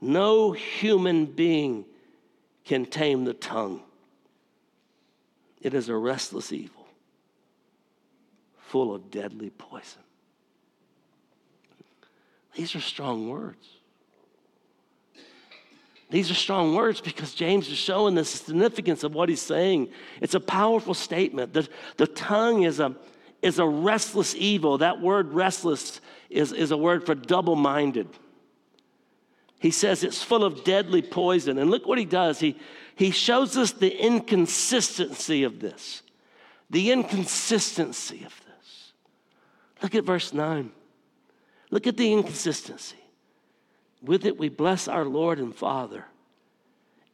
No 0.00 0.52
human 0.52 1.26
being 1.26 1.84
can 2.64 2.86
tame 2.86 3.24
the 3.24 3.34
tongue. 3.34 3.82
It 5.60 5.74
is 5.74 5.88
a 5.88 5.96
restless 5.96 6.52
evil, 6.52 6.86
full 8.58 8.94
of 8.94 9.10
deadly 9.10 9.50
poison. 9.50 10.02
These 12.54 12.74
are 12.74 12.80
strong 12.80 13.28
words. 13.28 13.66
These 16.12 16.30
are 16.30 16.34
strong 16.34 16.74
words 16.74 17.00
because 17.00 17.32
James 17.32 17.68
is 17.68 17.78
showing 17.78 18.14
the 18.14 18.24
significance 18.26 19.02
of 19.02 19.14
what 19.14 19.30
he's 19.30 19.40
saying. 19.40 19.88
It's 20.20 20.34
a 20.34 20.40
powerful 20.40 20.92
statement. 20.92 21.54
The, 21.54 21.66
the 21.96 22.06
tongue 22.06 22.64
is 22.64 22.80
a, 22.80 22.94
is 23.40 23.58
a 23.58 23.66
restless 23.66 24.34
evil. 24.34 24.76
That 24.76 25.00
word 25.00 25.32
restless 25.32 26.02
is, 26.28 26.52
is 26.52 26.70
a 26.70 26.76
word 26.76 27.06
for 27.06 27.14
double 27.14 27.56
minded. 27.56 28.08
He 29.58 29.70
says 29.70 30.04
it's 30.04 30.22
full 30.22 30.44
of 30.44 30.64
deadly 30.64 31.00
poison. 31.00 31.56
And 31.56 31.70
look 31.70 31.86
what 31.86 31.96
he 31.96 32.04
does. 32.04 32.40
He, 32.40 32.58
he 32.94 33.10
shows 33.10 33.56
us 33.56 33.72
the 33.72 33.96
inconsistency 33.96 35.44
of 35.44 35.60
this. 35.60 36.02
The 36.68 36.92
inconsistency 36.92 38.22
of 38.26 38.38
this. 38.44 38.92
Look 39.82 39.94
at 39.94 40.04
verse 40.04 40.34
9. 40.34 40.70
Look 41.70 41.86
at 41.86 41.96
the 41.96 42.12
inconsistency. 42.12 43.01
With 44.02 44.24
it, 44.24 44.38
we 44.38 44.48
bless 44.48 44.88
our 44.88 45.04
Lord 45.04 45.38
and 45.38 45.54
Father. 45.54 46.04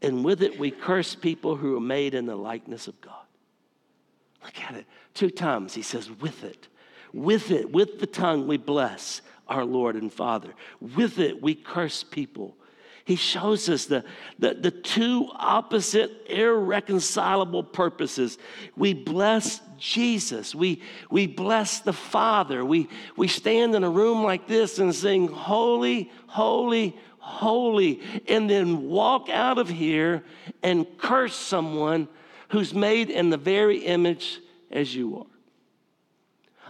And 0.00 0.24
with 0.24 0.42
it, 0.42 0.58
we 0.58 0.70
curse 0.70 1.14
people 1.14 1.56
who 1.56 1.76
are 1.76 1.80
made 1.80 2.14
in 2.14 2.26
the 2.26 2.36
likeness 2.36 2.88
of 2.88 3.00
God. 3.00 3.14
Look 4.44 4.60
at 4.62 4.74
it. 4.74 4.86
Two 5.14 5.30
times 5.30 5.74
he 5.74 5.82
says, 5.82 6.10
with 6.10 6.44
it. 6.44 6.68
With 7.12 7.50
it, 7.50 7.72
with 7.72 7.98
the 7.98 8.06
tongue, 8.06 8.46
we 8.46 8.56
bless 8.56 9.22
our 9.48 9.64
Lord 9.64 9.96
and 9.96 10.12
Father. 10.12 10.54
With 10.80 11.18
it, 11.18 11.42
we 11.42 11.54
curse 11.54 12.04
people. 12.04 12.56
He 13.04 13.16
shows 13.16 13.68
us 13.70 13.86
the, 13.86 14.04
the, 14.38 14.54
the 14.54 14.70
two 14.70 15.28
opposite, 15.34 16.26
irreconcilable 16.28 17.64
purposes. 17.64 18.36
We 18.76 18.92
bless 18.92 19.60
Jesus. 19.78 20.54
We, 20.54 20.82
we 21.10 21.26
bless 21.26 21.80
the 21.80 21.92
Father. 21.92 22.64
We, 22.64 22.88
we 23.16 23.28
stand 23.28 23.74
in 23.74 23.84
a 23.84 23.90
room 23.90 24.22
like 24.22 24.46
this 24.46 24.78
and 24.78 24.94
sing, 24.94 25.28
Holy, 25.28 26.10
Holy, 26.26 26.96
Holy, 27.18 28.00
and 28.26 28.48
then 28.48 28.88
walk 28.88 29.28
out 29.28 29.58
of 29.58 29.68
here 29.68 30.24
and 30.62 30.86
curse 30.98 31.36
someone 31.36 32.08
who's 32.48 32.72
made 32.74 33.10
in 33.10 33.30
the 33.30 33.36
very 33.36 33.78
image 33.78 34.40
as 34.70 34.94
you 34.94 35.18
are. 35.18 35.26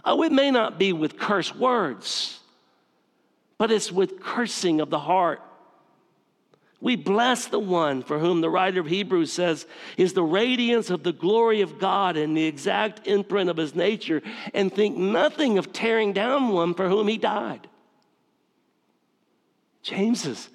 Oh, 0.05 0.23
it 0.23 0.31
may 0.31 0.51
not 0.51 0.79
be 0.79 0.93
with 0.93 1.17
curse 1.17 1.53
words, 1.53 2.39
but 3.57 3.71
it's 3.71 3.91
with 3.91 4.21
cursing 4.21 4.81
of 4.81 4.89
the 4.89 4.99
heart. 4.99 5.41
We 6.81 6.95
bless 6.95 7.47
the 7.47 7.59
one 7.59 8.03
for 8.03 8.19
whom 8.19 8.39
the 8.39 8.49
writer 8.49 8.79
of 8.79 8.87
Hebrews 8.87 9.33
says 9.33 9.65
is 9.97 10.13
the 10.13 10.23
radiance 10.23 10.89
of 10.89 11.03
the 11.03 11.11
glory 11.11 11.59
of 11.61 11.77
God 11.77 12.15
and 12.15 12.35
the 12.37 12.45
exact 12.45 13.05
imprint 13.05 13.49
of 13.49 13.57
his 13.57 13.75
nature, 13.75 14.21
and 14.53 14.73
think 14.73 14.95
nothing 14.95 15.57
of 15.57 15.73
tearing 15.73 16.13
down 16.13 16.49
one 16.49 16.73
for 16.73 16.87
whom 16.87 17.09
he 17.09 17.17
died. 17.17 17.67
James 19.81 20.25
is, 20.25 20.49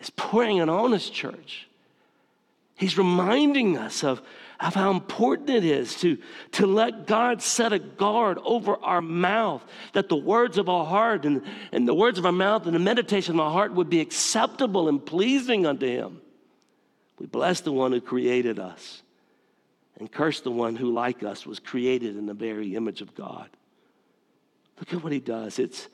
is 0.00 0.10
pouring 0.10 0.58
it 0.58 0.68
on 0.68 0.92
his 0.92 1.10
church. 1.10 1.68
He's 2.76 2.96
reminding 2.96 3.76
us 3.76 4.02
of, 4.02 4.22
of 4.64 4.74
how 4.74 4.90
important 4.90 5.50
it 5.50 5.64
is 5.64 5.94
to, 5.96 6.16
to 6.52 6.66
let 6.66 7.06
God 7.06 7.42
set 7.42 7.74
a 7.74 7.78
guard 7.78 8.38
over 8.44 8.76
our 8.82 9.02
mouth, 9.02 9.62
that 9.92 10.08
the 10.08 10.16
words 10.16 10.56
of 10.56 10.70
our 10.70 10.86
heart 10.86 11.26
and, 11.26 11.42
and 11.70 11.86
the 11.86 11.94
words 11.94 12.18
of 12.18 12.24
our 12.24 12.32
mouth 12.32 12.64
and 12.64 12.74
the 12.74 12.80
meditation 12.80 13.34
of 13.34 13.40
our 13.40 13.52
heart 13.52 13.74
would 13.74 13.90
be 13.90 14.00
acceptable 14.00 14.88
and 14.88 15.04
pleasing 15.04 15.66
unto 15.66 15.86
Him. 15.86 16.22
We 17.18 17.26
bless 17.26 17.60
the 17.60 17.72
one 17.72 17.92
who 17.92 18.00
created 18.00 18.58
us 18.58 19.02
and 19.98 20.10
curse 20.10 20.40
the 20.40 20.50
one 20.50 20.76
who, 20.76 20.92
like 20.92 21.22
us, 21.22 21.44
was 21.44 21.58
created 21.60 22.16
in 22.16 22.24
the 22.24 22.34
very 22.34 22.74
image 22.74 23.02
of 23.02 23.14
God. 23.14 23.50
Look 24.78 24.94
at 24.94 25.04
what 25.04 25.12
He 25.12 25.20
does. 25.20 25.58
It's, 25.58 25.88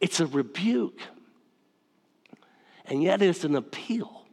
it's 0.00 0.18
a 0.18 0.26
rebuke, 0.26 0.98
and 2.86 3.04
yet 3.04 3.22
it's 3.22 3.44
an 3.44 3.54
appeal. 3.54 4.23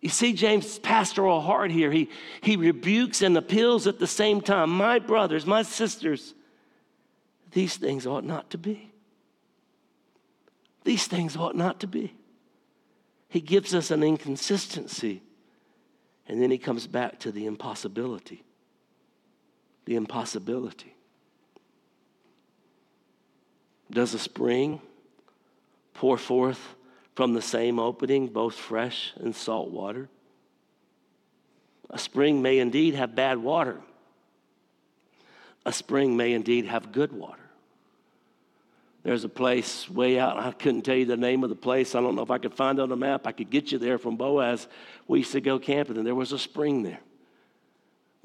You 0.00 0.08
see 0.08 0.32
James' 0.34 0.78
pastoral 0.78 1.40
heart 1.40 1.70
here. 1.70 1.90
He, 1.90 2.10
he 2.40 2.56
rebukes 2.56 3.22
and 3.22 3.36
appeals 3.36 3.86
at 3.86 3.98
the 3.98 4.06
same 4.06 4.40
time. 4.40 4.70
My 4.70 4.98
brothers, 4.98 5.46
my 5.46 5.62
sisters, 5.62 6.34
these 7.52 7.76
things 7.76 8.06
ought 8.06 8.24
not 8.24 8.50
to 8.50 8.58
be. 8.58 8.92
These 10.84 11.06
things 11.06 11.36
ought 11.36 11.56
not 11.56 11.80
to 11.80 11.86
be. 11.86 12.14
He 13.28 13.40
gives 13.40 13.74
us 13.74 13.90
an 13.90 14.02
inconsistency, 14.02 15.22
and 16.28 16.40
then 16.40 16.50
he 16.50 16.58
comes 16.58 16.86
back 16.86 17.18
to 17.20 17.32
the 17.32 17.46
impossibility. 17.46 18.44
The 19.86 19.96
impossibility. 19.96 20.94
Does 23.90 24.14
a 24.14 24.18
spring 24.18 24.80
pour 25.94 26.18
forth 26.18 26.75
from 27.16 27.32
the 27.32 27.42
same 27.42 27.78
opening, 27.78 28.28
both 28.28 28.54
fresh 28.54 29.12
and 29.16 29.34
salt 29.34 29.70
water. 29.70 30.08
A 31.88 31.98
spring 31.98 32.42
may 32.42 32.58
indeed 32.58 32.94
have 32.94 33.16
bad 33.16 33.38
water. 33.38 33.80
A 35.64 35.72
spring 35.72 36.16
may 36.16 36.34
indeed 36.34 36.66
have 36.66 36.92
good 36.92 37.12
water. 37.12 37.40
There's 39.02 39.24
a 39.24 39.28
place 39.28 39.88
way 39.88 40.18
out, 40.18 40.36
I 40.36 40.52
couldn't 40.52 40.82
tell 40.82 40.96
you 40.96 41.06
the 41.06 41.16
name 41.16 41.42
of 41.42 41.48
the 41.48 41.56
place. 41.56 41.94
I 41.94 42.00
don't 42.00 42.16
know 42.16 42.22
if 42.22 42.30
I 42.30 42.38
could 42.38 42.54
find 42.54 42.78
it 42.78 42.82
on 42.82 42.92
a 42.92 42.96
map. 42.96 43.26
I 43.26 43.32
could 43.32 43.50
get 43.50 43.72
you 43.72 43.78
there 43.78 43.98
from 43.98 44.16
Boaz. 44.16 44.68
We 45.08 45.20
used 45.20 45.32
to 45.32 45.40
go 45.40 45.58
camping, 45.58 45.96
and 45.96 46.06
there 46.06 46.14
was 46.14 46.32
a 46.32 46.38
spring 46.38 46.82
there 46.82 47.00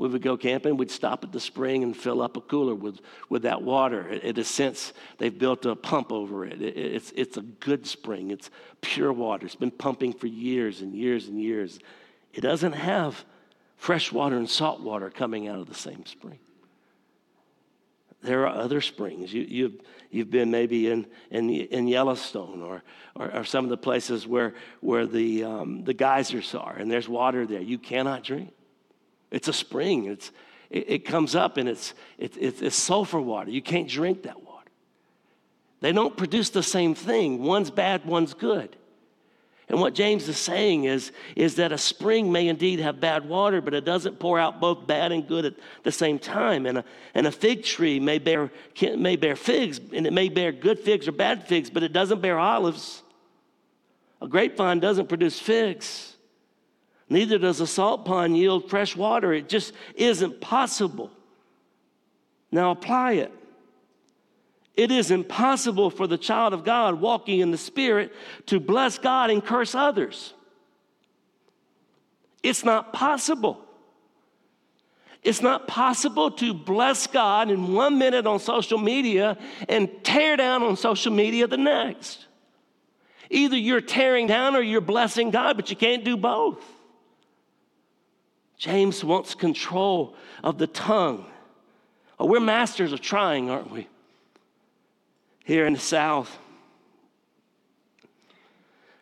we 0.01 0.07
would 0.07 0.23
go 0.23 0.35
camping, 0.35 0.77
we'd 0.77 0.89
stop 0.89 1.23
at 1.23 1.31
the 1.31 1.39
spring 1.39 1.83
and 1.83 1.95
fill 1.95 2.23
up 2.23 2.35
a 2.35 2.41
cooler 2.41 2.73
with, 2.73 3.01
with 3.29 3.43
that 3.43 3.61
water. 3.61 4.09
In 4.09 4.39
a 4.39 4.43
sense, 4.43 4.93
they've 5.19 5.37
built 5.37 5.63
a 5.67 5.75
pump 5.75 6.11
over 6.11 6.43
it. 6.43 6.59
it. 6.59 6.75
It's, 6.75 7.13
it's 7.15 7.37
a 7.37 7.43
good 7.43 7.85
spring, 7.85 8.31
it's 8.31 8.49
pure 8.81 9.13
water. 9.13 9.45
It's 9.45 9.53
been 9.53 9.69
pumping 9.69 10.13
for 10.13 10.25
years 10.25 10.81
and 10.81 10.95
years 10.95 11.27
and 11.27 11.39
years. 11.39 11.77
It 12.33 12.41
doesn't 12.41 12.73
have 12.73 13.23
fresh 13.77 14.11
water 14.11 14.37
and 14.37 14.49
salt 14.49 14.81
water 14.81 15.11
coming 15.11 15.47
out 15.47 15.59
of 15.59 15.67
the 15.67 15.75
same 15.75 16.03
spring. 16.07 16.39
There 18.23 18.47
are 18.47 18.55
other 18.55 18.81
springs. 18.81 19.31
You, 19.31 19.43
you've, 19.43 19.81
you've 20.09 20.31
been 20.31 20.49
maybe 20.49 20.89
in, 20.89 21.05
in, 21.29 21.47
in 21.51 21.87
Yellowstone 21.87 22.63
or, 22.63 22.81
or, 23.15 23.35
or, 23.35 23.43
some 23.43 23.65
of 23.65 23.69
the 23.69 23.77
places 23.77 24.25
where, 24.25 24.55
where 24.79 25.05
the, 25.05 25.43
um, 25.43 25.83
the 25.83 25.93
geysers 25.93 26.55
are, 26.55 26.73
and 26.75 26.89
there's 26.89 27.07
water 27.07 27.45
there 27.45 27.61
you 27.61 27.77
cannot 27.77 28.23
drink. 28.23 28.51
It's 29.31 29.47
a 29.47 29.53
spring. 29.53 30.05
It's, 30.05 30.31
it, 30.69 30.89
it 30.89 30.99
comes 31.05 31.35
up 31.35 31.57
and 31.57 31.67
it's, 31.67 31.93
it, 32.17 32.37
it's 32.37 32.75
sulfur 32.75 33.21
water. 33.21 33.49
You 33.49 33.61
can't 33.61 33.87
drink 33.87 34.23
that 34.23 34.43
water. 34.43 34.69
They 35.79 35.91
don't 35.91 36.15
produce 36.15 36.49
the 36.49 36.63
same 36.63 36.93
thing. 36.93 37.41
One's 37.41 37.71
bad, 37.71 38.05
one's 38.05 38.33
good. 38.33 38.75
And 39.71 39.79
what 39.79 39.95
James 39.95 40.27
is 40.27 40.37
saying 40.37 40.83
is, 40.83 41.13
is 41.33 41.55
that 41.55 41.71
a 41.71 41.77
spring 41.77 42.29
may 42.29 42.49
indeed 42.49 42.81
have 42.81 42.99
bad 42.99 43.27
water, 43.27 43.61
but 43.61 43.73
it 43.73 43.85
doesn't 43.85 44.19
pour 44.19 44.37
out 44.37 44.59
both 44.59 44.85
bad 44.85 45.13
and 45.13 45.25
good 45.25 45.45
at 45.45 45.53
the 45.83 45.93
same 45.93 46.19
time. 46.19 46.65
And 46.65 46.79
a, 46.79 46.85
and 47.13 47.25
a 47.25 47.31
fig 47.31 47.63
tree 47.63 47.97
may 47.97 48.19
bear, 48.19 48.51
can, 48.75 49.01
may 49.01 49.15
bear 49.15 49.37
figs, 49.37 49.79
and 49.93 50.05
it 50.05 50.11
may 50.11 50.27
bear 50.27 50.51
good 50.51 50.77
figs 50.77 51.07
or 51.07 51.13
bad 51.13 51.47
figs, 51.47 51.69
but 51.69 51.83
it 51.83 51.93
doesn't 51.93 52.21
bear 52.21 52.37
olives. 52.37 53.01
A 54.21 54.27
grapevine 54.27 54.81
doesn't 54.81 55.07
produce 55.07 55.39
figs. 55.39 56.10
Neither 57.11 57.37
does 57.37 57.59
a 57.59 57.67
salt 57.67 58.05
pond 58.05 58.37
yield 58.37 58.69
fresh 58.69 58.95
water. 58.95 59.33
It 59.33 59.49
just 59.49 59.73
isn't 59.95 60.39
possible. 60.39 61.11
Now 62.53 62.71
apply 62.71 63.15
it. 63.15 63.33
It 64.77 64.91
is 64.91 65.11
impossible 65.11 65.89
for 65.89 66.07
the 66.07 66.17
child 66.17 66.53
of 66.53 66.63
God 66.63 67.01
walking 67.01 67.41
in 67.41 67.51
the 67.51 67.57
Spirit 67.57 68.13
to 68.45 68.61
bless 68.61 68.97
God 68.97 69.29
and 69.29 69.43
curse 69.43 69.75
others. 69.75 70.33
It's 72.43 72.63
not 72.63 72.93
possible. 72.93 73.61
It's 75.21 75.41
not 75.41 75.67
possible 75.67 76.31
to 76.31 76.53
bless 76.53 77.07
God 77.07 77.51
in 77.51 77.73
one 77.73 77.97
minute 77.97 78.25
on 78.25 78.39
social 78.39 78.77
media 78.77 79.37
and 79.67 79.89
tear 80.01 80.37
down 80.37 80.63
on 80.63 80.77
social 80.77 81.11
media 81.11 81.45
the 81.45 81.57
next. 81.57 82.25
Either 83.29 83.57
you're 83.57 83.81
tearing 83.81 84.27
down 84.27 84.55
or 84.55 84.61
you're 84.61 84.79
blessing 84.79 85.29
God, 85.29 85.57
but 85.57 85.69
you 85.69 85.75
can't 85.75 86.05
do 86.05 86.15
both. 86.15 86.63
James 88.61 89.03
wants 89.03 89.33
control 89.33 90.13
of 90.43 90.59
the 90.59 90.67
tongue. 90.67 91.25
Oh, 92.19 92.27
we're 92.27 92.39
masters 92.39 92.93
of 92.93 93.01
trying, 93.01 93.49
aren't 93.49 93.71
we? 93.71 93.87
Here 95.43 95.65
in 95.65 95.73
the 95.73 95.79
South, 95.79 96.37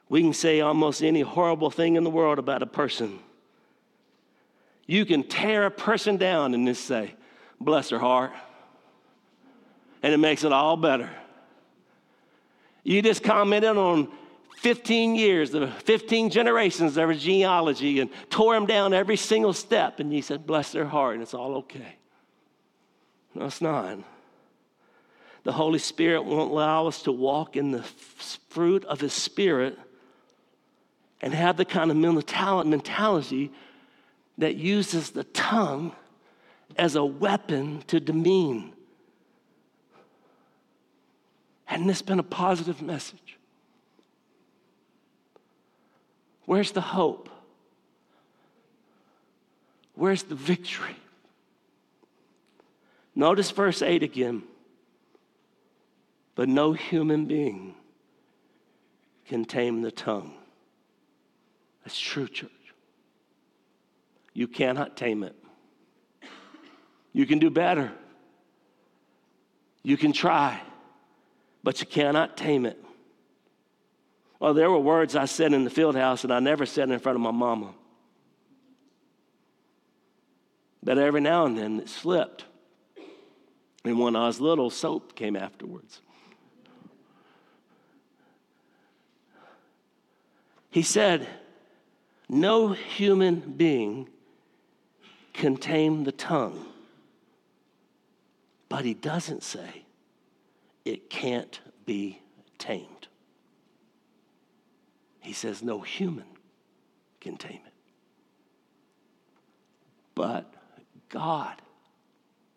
we 0.07 0.21
can 0.21 0.31
say 0.31 0.61
almost 0.61 1.03
any 1.03 1.19
horrible 1.19 1.69
thing 1.69 1.97
in 1.97 2.05
the 2.05 2.09
world 2.09 2.39
about 2.39 2.63
a 2.63 2.65
person. 2.65 3.19
You 4.87 5.05
can 5.05 5.23
tear 5.23 5.65
a 5.65 5.71
person 5.71 6.15
down 6.15 6.53
and 6.53 6.65
just 6.65 6.85
say, 6.85 7.13
bless 7.59 7.89
her 7.89 7.99
heart. 7.99 8.31
And 10.01 10.13
it 10.13 10.19
makes 10.19 10.45
it 10.45 10.53
all 10.53 10.77
better. 10.77 11.09
You 12.85 13.01
just 13.01 13.23
commented 13.23 13.75
on 13.75 14.07
15 14.59 15.15
years, 15.15 15.51
the 15.51 15.67
15 15.67 16.29
generations 16.29 16.97
of 16.97 17.17
genealogy 17.17 18.01
and 18.01 18.09
tore 18.29 18.55
them 18.55 18.65
down 18.65 18.93
every 18.93 19.15
single 19.15 19.53
step. 19.53 20.01
And 20.01 20.11
he 20.11 20.19
said, 20.19 20.45
bless 20.45 20.73
their 20.73 20.85
heart, 20.85 21.13
and 21.13 21.23
it's 21.23 21.33
all 21.33 21.55
okay. 21.57 21.95
No, 23.33 23.45
it's 23.45 23.61
not. 23.61 23.99
The 25.43 25.53
Holy 25.53 25.79
Spirit 25.79 26.23
won't 26.23 26.51
allow 26.51 26.87
us 26.87 27.03
to 27.03 27.11
walk 27.13 27.55
in 27.55 27.71
the 27.71 27.83
fruit 28.49 28.83
of 28.83 28.99
His 28.99 29.13
Spirit 29.13 29.79
and 31.21 31.33
have 31.33 31.55
the 31.55 31.63
kind 31.63 31.89
of 31.89 31.95
mentality 31.95 33.51
that 34.37 34.55
uses 34.55 35.11
the 35.11 35.23
tongue 35.23 35.93
as 36.77 36.97
a 36.97 37.05
weapon 37.05 37.81
to 37.87 38.01
demean. 38.01 38.73
Hadn't 41.63 41.87
this 41.87 42.01
been 42.01 42.19
a 42.19 42.23
positive 42.23 42.81
message? 42.81 43.37
Where's 46.49 46.71
the 46.71 46.81
hope? 46.81 47.29
Where's 49.93 50.23
the 50.23 50.33
victory? 50.33 50.95
Notice 53.13 53.51
verse 53.51 53.83
8 53.83 54.01
again. 54.01 54.41
But 56.33 56.49
no 56.49 56.73
human 56.73 57.27
being 57.27 57.75
can 59.27 59.45
tame 59.45 59.83
the 59.83 59.91
tongue. 59.91 60.33
That's 61.83 61.99
true, 61.99 62.27
church. 62.27 62.49
You 64.33 64.47
cannot 64.47 64.97
tame 64.97 65.21
it. 65.21 65.35
You 67.13 67.27
can 67.27 67.37
do 67.37 67.51
better. 67.51 67.91
You 69.83 69.97
can 69.97 70.13
try, 70.13 70.59
but 71.63 71.79
you 71.79 71.85
cannot 71.85 72.37
tame 72.37 72.65
it. 72.65 72.83
Well, 74.39 74.53
there 74.53 74.71
were 74.71 74.79
words 74.79 75.15
I 75.15 75.25
said 75.25 75.53
in 75.53 75.65
the 75.65 75.69
field 75.69 75.95
house 75.95 76.21
that 76.21 76.31
I 76.31 76.39
never 76.39 76.65
said 76.65 76.89
in 76.89 76.99
front 76.99 77.17
of 77.17 77.21
my 77.21 77.31
mama. 77.31 77.73
But 80.81 80.97
every 80.97 81.21
now 81.21 81.45
and 81.45 81.57
then 81.57 81.79
it 81.81 81.89
slipped. 81.89 82.45
And 83.83 83.99
when 83.99 84.15
I 84.15 84.27
was 84.27 84.39
little, 84.39 84.69
soap 84.69 85.15
came 85.15 85.35
afterwards. 85.35 86.01
He 90.71 90.83
said, 90.83 91.27
No 92.29 92.69
human 92.69 93.39
being 93.39 94.09
can 95.33 95.57
tame 95.57 96.03
the 96.03 96.11
tongue. 96.11 96.65
But 98.69 98.85
he 98.85 98.93
doesn't 98.93 99.43
say 99.43 99.83
it 100.85 101.09
can't 101.09 101.59
be 101.85 102.21
tamed. 102.57 102.98
He 105.29 105.33
says 105.33 105.61
no 105.61 105.79
human 105.81 106.25
can 107.21 107.37
tame 107.37 107.61
it. 107.63 107.73
But 110.15 110.51
God 111.07 111.61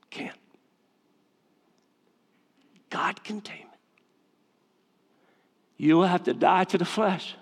can. 0.09 0.33
God 2.89 3.23
can 3.23 3.43
tame 3.43 3.67
it. 3.71 3.79
You 5.77 5.99
will 5.99 6.07
have 6.07 6.23
to 6.23 6.33
die 6.33 6.65
to 6.65 6.79
the 6.79 6.87
flesh. 6.87 7.35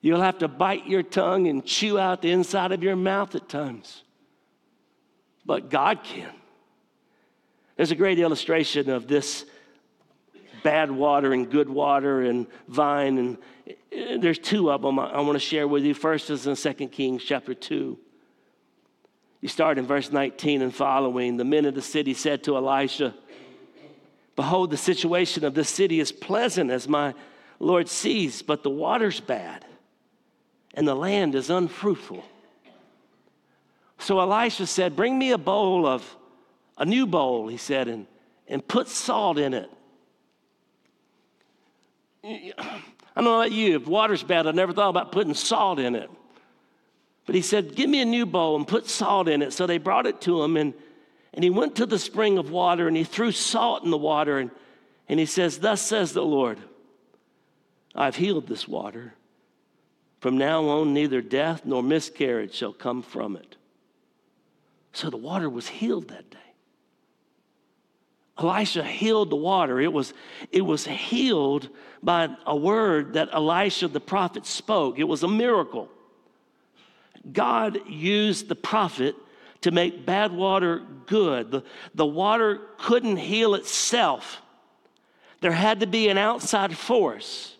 You'll 0.00 0.20
have 0.20 0.38
to 0.38 0.48
bite 0.48 0.88
your 0.88 1.04
tongue 1.04 1.46
and 1.46 1.64
chew 1.64 1.96
out 1.96 2.22
the 2.22 2.32
inside 2.32 2.72
of 2.72 2.82
your 2.82 2.96
mouth 2.96 3.36
at 3.36 3.48
times. 3.48 4.02
But 5.46 5.70
God 5.70 6.02
can. 6.02 6.32
There's 7.76 7.92
a 7.92 7.94
great 7.94 8.18
illustration 8.18 8.90
of 8.90 9.06
this 9.06 9.44
bad 10.62 10.90
water 10.90 11.32
and 11.32 11.50
good 11.50 11.68
water 11.68 12.22
and 12.22 12.46
vine. 12.68 13.18
And 13.18 13.38
eh, 13.92 14.18
there's 14.18 14.38
two 14.38 14.70
of 14.70 14.82
them 14.82 14.98
I 14.98 15.20
want 15.20 15.34
to 15.34 15.40
share 15.40 15.66
with 15.68 15.84
you. 15.84 15.94
First 15.94 16.30
is 16.30 16.46
in 16.46 16.56
2 16.56 16.88
Kings 16.88 17.24
chapter 17.24 17.54
2. 17.54 17.98
You 19.40 19.48
start 19.48 19.78
in 19.78 19.86
verse 19.86 20.12
19 20.12 20.62
and 20.62 20.74
following. 20.74 21.36
The 21.36 21.44
men 21.44 21.64
of 21.64 21.74
the 21.74 21.82
city 21.82 22.14
said 22.14 22.44
to 22.44 22.56
Elisha, 22.56 23.14
Behold, 24.36 24.70
the 24.70 24.76
situation 24.76 25.44
of 25.44 25.54
this 25.54 25.68
city 25.68 26.00
is 26.00 26.12
pleasant 26.12 26.70
as 26.70 26.88
my 26.88 27.14
Lord 27.58 27.88
sees, 27.88 28.42
but 28.42 28.62
the 28.62 28.70
water's 28.70 29.20
bad 29.20 29.64
and 30.74 30.86
the 30.86 30.94
land 30.94 31.34
is 31.34 31.50
unfruitful. 31.50 32.24
So 33.98 34.18
Elisha 34.18 34.66
said, 34.66 34.96
Bring 34.96 35.18
me 35.18 35.32
a 35.32 35.38
bowl 35.38 35.86
of, 35.86 36.16
a 36.78 36.84
new 36.84 37.06
bowl, 37.06 37.48
he 37.48 37.56
said, 37.56 37.88
and, 37.88 38.06
and 38.48 38.66
put 38.66 38.88
salt 38.88 39.38
in 39.38 39.52
it. 39.52 39.70
I 42.22 42.52
don't 43.16 43.24
know 43.24 43.40
about 43.40 43.52
you, 43.52 43.76
if 43.76 43.86
water's 43.86 44.22
bad, 44.22 44.46
I 44.46 44.50
never 44.52 44.72
thought 44.72 44.90
about 44.90 45.12
putting 45.12 45.34
salt 45.34 45.78
in 45.78 45.94
it. 45.94 46.10
But 47.26 47.34
he 47.34 47.42
said, 47.42 47.74
Give 47.74 47.88
me 47.88 48.00
a 48.00 48.04
new 48.04 48.26
bowl 48.26 48.56
and 48.56 48.66
put 48.66 48.88
salt 48.88 49.28
in 49.28 49.42
it. 49.42 49.52
So 49.52 49.66
they 49.66 49.78
brought 49.78 50.06
it 50.06 50.20
to 50.22 50.42
him, 50.42 50.56
and, 50.56 50.74
and 51.32 51.44
he 51.44 51.50
went 51.50 51.76
to 51.76 51.86
the 51.86 51.98
spring 51.98 52.38
of 52.38 52.50
water 52.50 52.88
and 52.88 52.96
he 52.96 53.04
threw 53.04 53.32
salt 53.32 53.84
in 53.84 53.90
the 53.90 53.98
water. 53.98 54.38
And, 54.38 54.50
and 55.08 55.20
he 55.20 55.26
says, 55.26 55.58
Thus 55.58 55.80
says 55.80 56.12
the 56.12 56.24
Lord, 56.24 56.58
I've 57.94 58.16
healed 58.16 58.46
this 58.46 58.66
water. 58.66 59.14
From 60.20 60.36
now 60.36 60.68
on, 60.68 60.92
neither 60.92 61.22
death 61.22 61.62
nor 61.64 61.82
miscarriage 61.82 62.54
shall 62.54 62.72
come 62.72 63.02
from 63.02 63.36
it. 63.36 63.56
So 64.92 65.08
the 65.08 65.16
water 65.16 65.48
was 65.48 65.68
healed 65.68 66.08
that 66.08 66.30
day. 66.30 66.38
Elisha 68.40 68.82
healed 68.82 69.30
the 69.30 69.36
water. 69.36 69.80
It 69.80 69.92
was, 69.92 70.14
it 70.50 70.62
was 70.62 70.86
healed 70.86 71.68
by 72.02 72.28
a 72.46 72.56
word 72.56 73.14
that 73.14 73.28
Elisha 73.32 73.88
the 73.88 74.00
prophet 74.00 74.46
spoke. 74.46 74.98
It 74.98 75.04
was 75.04 75.22
a 75.22 75.28
miracle. 75.28 75.88
God 77.32 77.80
used 77.88 78.48
the 78.48 78.54
prophet 78.54 79.14
to 79.60 79.70
make 79.70 80.06
bad 80.06 80.32
water 80.32 80.82
good. 81.06 81.50
The, 81.50 81.64
the 81.94 82.06
water 82.06 82.60
couldn't 82.78 83.18
heal 83.18 83.54
itself, 83.54 84.40
there 85.40 85.52
had 85.52 85.80
to 85.80 85.86
be 85.86 86.08
an 86.08 86.18
outside 86.18 86.76
force. 86.76 87.56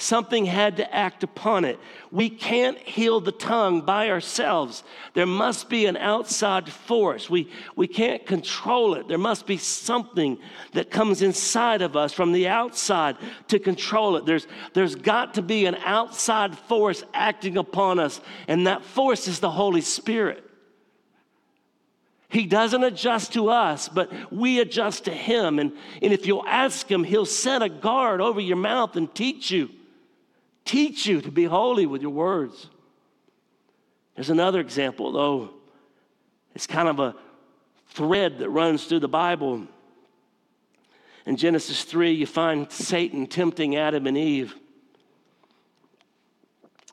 Something 0.00 0.46
had 0.46 0.78
to 0.78 0.94
act 0.94 1.22
upon 1.22 1.66
it. 1.66 1.78
We 2.10 2.30
can't 2.30 2.78
heal 2.78 3.20
the 3.20 3.32
tongue 3.32 3.82
by 3.82 4.08
ourselves. 4.08 4.82
There 5.12 5.26
must 5.26 5.68
be 5.68 5.84
an 5.84 5.98
outside 5.98 6.70
force. 6.72 7.28
We, 7.28 7.50
we 7.76 7.86
can't 7.86 8.24
control 8.24 8.94
it. 8.94 9.08
There 9.08 9.18
must 9.18 9.46
be 9.46 9.58
something 9.58 10.38
that 10.72 10.90
comes 10.90 11.20
inside 11.20 11.82
of 11.82 11.96
us 11.96 12.14
from 12.14 12.32
the 12.32 12.48
outside 12.48 13.18
to 13.48 13.58
control 13.58 14.16
it. 14.16 14.24
There's, 14.24 14.46
there's 14.72 14.94
got 14.94 15.34
to 15.34 15.42
be 15.42 15.66
an 15.66 15.74
outside 15.84 16.56
force 16.56 17.04
acting 17.12 17.58
upon 17.58 17.98
us, 17.98 18.22
and 18.48 18.66
that 18.66 18.82
force 18.82 19.28
is 19.28 19.40
the 19.40 19.50
Holy 19.50 19.82
Spirit. 19.82 20.42
He 22.30 22.46
doesn't 22.46 22.84
adjust 22.84 23.34
to 23.34 23.50
us, 23.50 23.90
but 23.90 24.10
we 24.32 24.60
adjust 24.60 25.04
to 25.04 25.10
Him. 25.10 25.58
And, 25.58 25.72
and 26.00 26.10
if 26.14 26.26
you'll 26.26 26.46
ask 26.46 26.90
Him, 26.90 27.04
He'll 27.04 27.26
set 27.26 27.60
a 27.60 27.68
guard 27.68 28.22
over 28.22 28.40
your 28.40 28.56
mouth 28.56 28.96
and 28.96 29.14
teach 29.14 29.50
you. 29.50 29.68
Teach 30.64 31.06
you 31.06 31.20
to 31.20 31.30
be 31.30 31.44
holy 31.44 31.86
with 31.86 32.02
your 32.02 32.10
words. 32.10 32.68
There's 34.14 34.30
another 34.30 34.60
example, 34.60 35.12
though. 35.12 35.50
It's 36.54 36.66
kind 36.66 36.88
of 36.88 37.00
a 37.00 37.14
thread 37.88 38.38
that 38.38 38.50
runs 38.50 38.84
through 38.84 39.00
the 39.00 39.08
Bible. 39.08 39.66
In 41.26 41.36
Genesis 41.36 41.84
3, 41.84 42.12
you 42.12 42.26
find 42.26 42.70
Satan 42.70 43.26
tempting 43.26 43.76
Adam 43.76 44.06
and 44.06 44.16
Eve. 44.16 44.54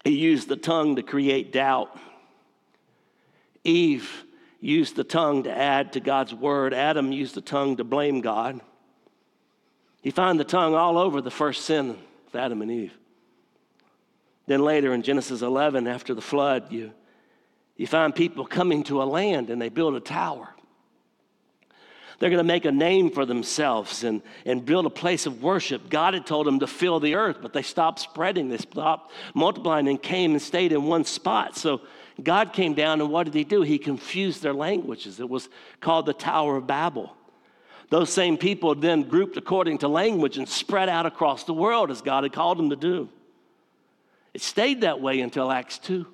He 0.03 0.17
used 0.17 0.47
the 0.47 0.55
tongue 0.55 0.95
to 0.95 1.03
create 1.03 1.51
doubt. 1.51 1.97
Eve 3.63 4.25
used 4.61 4.95
the 4.95 5.03
tongue 5.03 5.43
to 5.43 5.51
add 5.51 5.93
to 5.93 5.99
God's 5.99 6.33
word. 6.33 6.73
Adam 6.73 7.11
used 7.11 7.35
the 7.35 7.41
tongue 7.41 7.77
to 7.77 7.83
blame 7.83 8.21
God. 8.21 8.61
You 10.03 10.11
find 10.11 10.39
the 10.39 10.45
tongue 10.45 10.73
all 10.73 10.97
over 10.97 11.21
the 11.21 11.31
first 11.31 11.65
sin 11.65 11.97
of 12.27 12.35
Adam 12.35 12.61
and 12.61 12.71
Eve. 12.71 12.97
Then 14.47 14.61
later 14.61 14.93
in 14.93 15.03
Genesis 15.03 15.41
11, 15.41 15.87
after 15.87 16.13
the 16.13 16.21
flood, 16.21 16.71
you, 16.71 16.91
you 17.75 17.85
find 17.85 18.15
people 18.15 18.45
coming 18.45 18.83
to 18.83 19.03
a 19.03 19.05
land 19.05 19.49
and 19.49 19.61
they 19.61 19.69
build 19.69 19.95
a 19.95 19.99
tower. 19.99 20.49
They're 22.19 22.31
going 22.31 22.39
to 22.39 22.43
make 22.43 22.65
a 22.65 22.71
name 22.71 23.11
for 23.11 23.25
themselves 23.25 24.03
and, 24.03 24.23
and 24.45 24.65
build 24.65 24.87
a 24.87 24.89
place 24.89 25.27
of 25.27 25.43
worship. 25.43 25.89
God 25.89 26.15
had 26.15 26.25
told 26.25 26.47
them 26.47 26.59
to 26.59 26.67
fill 26.67 26.99
the 26.99 27.13
earth, 27.13 27.37
but 27.41 27.53
they 27.53 27.61
stopped 27.61 27.99
spreading. 27.99 28.49
They 28.49 28.57
stopped 28.57 29.11
multiplying 29.35 29.87
and 29.87 30.01
came 30.01 30.31
and 30.31 30.41
stayed 30.41 30.71
in 30.71 30.83
one 30.83 31.03
spot. 31.03 31.55
So 31.55 31.81
God 32.23 32.53
came 32.53 32.73
down, 32.73 33.01
and 33.01 33.11
what 33.11 33.25
did 33.25 33.35
He 33.35 33.43
do? 33.43 33.61
He 33.61 33.77
confused 33.77 34.41
their 34.41 34.53
languages. 34.53 35.19
It 35.19 35.29
was 35.29 35.47
called 35.79 36.07
the 36.07 36.13
Tower 36.13 36.57
of 36.57 36.65
Babel. 36.65 37.15
Those 37.89 38.11
same 38.11 38.35
people 38.35 38.73
then 38.73 39.03
grouped 39.03 39.37
according 39.37 39.77
to 39.79 39.87
language 39.87 40.39
and 40.39 40.49
spread 40.49 40.89
out 40.89 41.05
across 41.05 41.43
the 41.43 41.53
world 41.53 41.91
as 41.91 42.01
God 42.01 42.23
had 42.23 42.33
called 42.33 42.57
them 42.57 42.71
to 42.71 42.75
do. 42.75 43.09
It 44.37 44.43
stayed 44.43 44.81
that 44.81 45.01
way 45.01 45.21
until 45.21 45.51
Acts 45.51 45.79
2. 45.79 46.05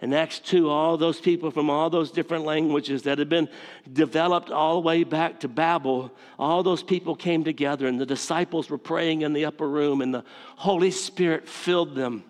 In 0.00 0.14
Acts 0.14 0.38
2, 0.38 0.70
all 0.70 0.96
those 0.96 1.20
people 1.20 1.50
from 1.50 1.68
all 1.68 1.90
those 1.90 2.10
different 2.10 2.46
languages 2.46 3.02
that 3.02 3.18
had 3.18 3.28
been 3.28 3.50
developed 3.92 4.50
all 4.50 4.80
the 4.80 4.86
way 4.86 5.04
back 5.04 5.40
to 5.40 5.48
Babel, 5.48 6.10
all 6.38 6.62
those 6.62 6.82
people 6.82 7.14
came 7.14 7.44
together, 7.44 7.86
and 7.86 8.00
the 8.00 8.06
disciples 8.06 8.70
were 8.70 8.78
praying 8.78 9.20
in 9.20 9.34
the 9.34 9.44
upper 9.44 9.68
room, 9.68 10.00
and 10.00 10.14
the 10.14 10.24
Holy 10.56 10.90
Spirit 10.90 11.46
filled 11.46 11.94
them. 11.94 12.24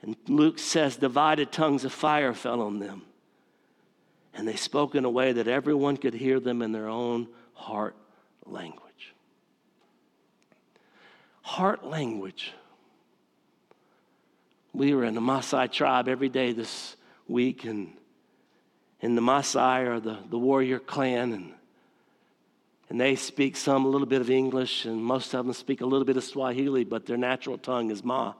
And 0.00 0.16
Luke 0.28 0.58
says, 0.58 0.96
divided 0.96 1.52
tongues 1.52 1.84
of 1.84 1.92
fire 1.92 2.32
fell 2.32 2.62
on 2.62 2.78
them. 2.78 3.02
And 4.32 4.48
they 4.48 4.56
spoke 4.56 4.94
in 4.94 5.04
a 5.04 5.10
way 5.10 5.32
that 5.32 5.46
everyone 5.46 5.98
could 5.98 6.14
hear 6.14 6.40
them 6.40 6.62
in 6.62 6.72
their 6.72 6.88
own 6.88 7.28
heart 7.52 7.96
language. 8.46 9.12
Heart 11.42 11.84
language 11.84 12.54
we 14.76 14.94
were 14.94 15.04
in 15.04 15.14
the 15.14 15.20
Maasai 15.20 15.72
tribe 15.72 16.06
every 16.06 16.28
day 16.28 16.52
this 16.52 16.96
week, 17.26 17.64
and 17.64 17.92
in 19.00 19.14
the 19.14 19.22
Maasai 19.22 19.86
are 19.86 20.00
the, 20.00 20.18
the 20.28 20.38
warrior 20.38 20.78
clan, 20.78 21.32
and, 21.32 21.52
and 22.90 23.00
they 23.00 23.16
speak 23.16 23.56
some 23.56 23.86
a 23.86 23.88
little 23.88 24.06
bit 24.06 24.20
of 24.20 24.28
English, 24.28 24.84
and 24.84 25.02
most 25.02 25.34
of 25.34 25.46
them 25.46 25.54
speak 25.54 25.80
a 25.80 25.86
little 25.86 26.04
bit 26.04 26.18
of 26.18 26.24
Swahili, 26.24 26.84
but 26.84 27.06
their 27.06 27.16
natural 27.16 27.56
tongue 27.56 27.90
is 27.90 28.04
Maa. 28.04 28.34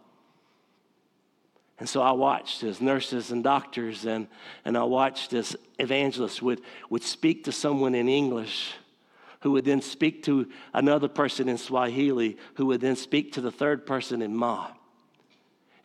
And 1.78 1.88
so 1.88 2.02
I 2.02 2.12
watched 2.12 2.62
as 2.62 2.82
nurses 2.82 3.30
and 3.30 3.42
doctors, 3.42 4.04
and, 4.04 4.28
and 4.64 4.76
I 4.76 4.84
watched 4.84 5.32
as 5.32 5.56
evangelists 5.78 6.42
would, 6.42 6.60
would 6.90 7.02
speak 7.02 7.44
to 7.44 7.52
someone 7.52 7.94
in 7.94 8.08
English 8.08 8.74
who 9.40 9.52
would 9.52 9.64
then 9.64 9.80
speak 9.80 10.22
to 10.24 10.48
another 10.74 11.08
person 11.08 11.48
in 11.48 11.56
Swahili, 11.56 12.36
who 12.54 12.66
would 12.66 12.80
then 12.80 12.96
speak 12.96 13.32
to 13.32 13.40
the 13.40 13.52
third 13.52 13.86
person 13.86 14.20
in 14.20 14.34
Maa 14.34 14.70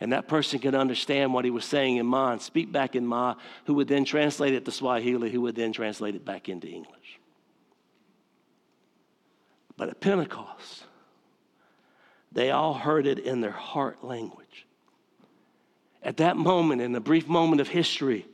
and 0.02 0.12
that 0.14 0.28
person 0.28 0.58
could 0.58 0.74
understand 0.74 1.32
what 1.32 1.46
he 1.46 1.52
was 1.52 1.64
saying 1.64 1.98
in 1.98 2.08
Maa 2.08 2.32
and 2.32 2.42
speak 2.42 2.72
back 2.72 2.96
in 2.96 3.06
Maa, 3.06 3.36
who 3.66 3.76
would 3.76 3.88
then 3.88 4.04
translate 4.04 4.56
it 4.56 4.66
to 4.66 4.72
Swahili, 4.72 5.30
who 5.30 5.42
would 5.42 5.56
then 5.56 5.72
translate 5.72 6.16
it 6.16 6.26
back 6.26 6.50
into 6.50 6.68
English. 6.68 7.20
But 9.78 9.90
at 9.90 10.02
Pentecost, 10.02 10.86
they 12.32 12.50
all 12.50 12.74
heard 12.74 13.06
it 13.06 13.20
in 13.20 13.42
their 13.42 13.52
heart 13.52 14.04
language. 14.04 14.66
At 16.02 16.18
that 16.18 16.36
moment, 16.36 16.82
in 16.82 16.96
a 16.96 17.00
brief 17.00 17.28
moment 17.28 17.62
of 17.62 17.68
history, 17.68 18.26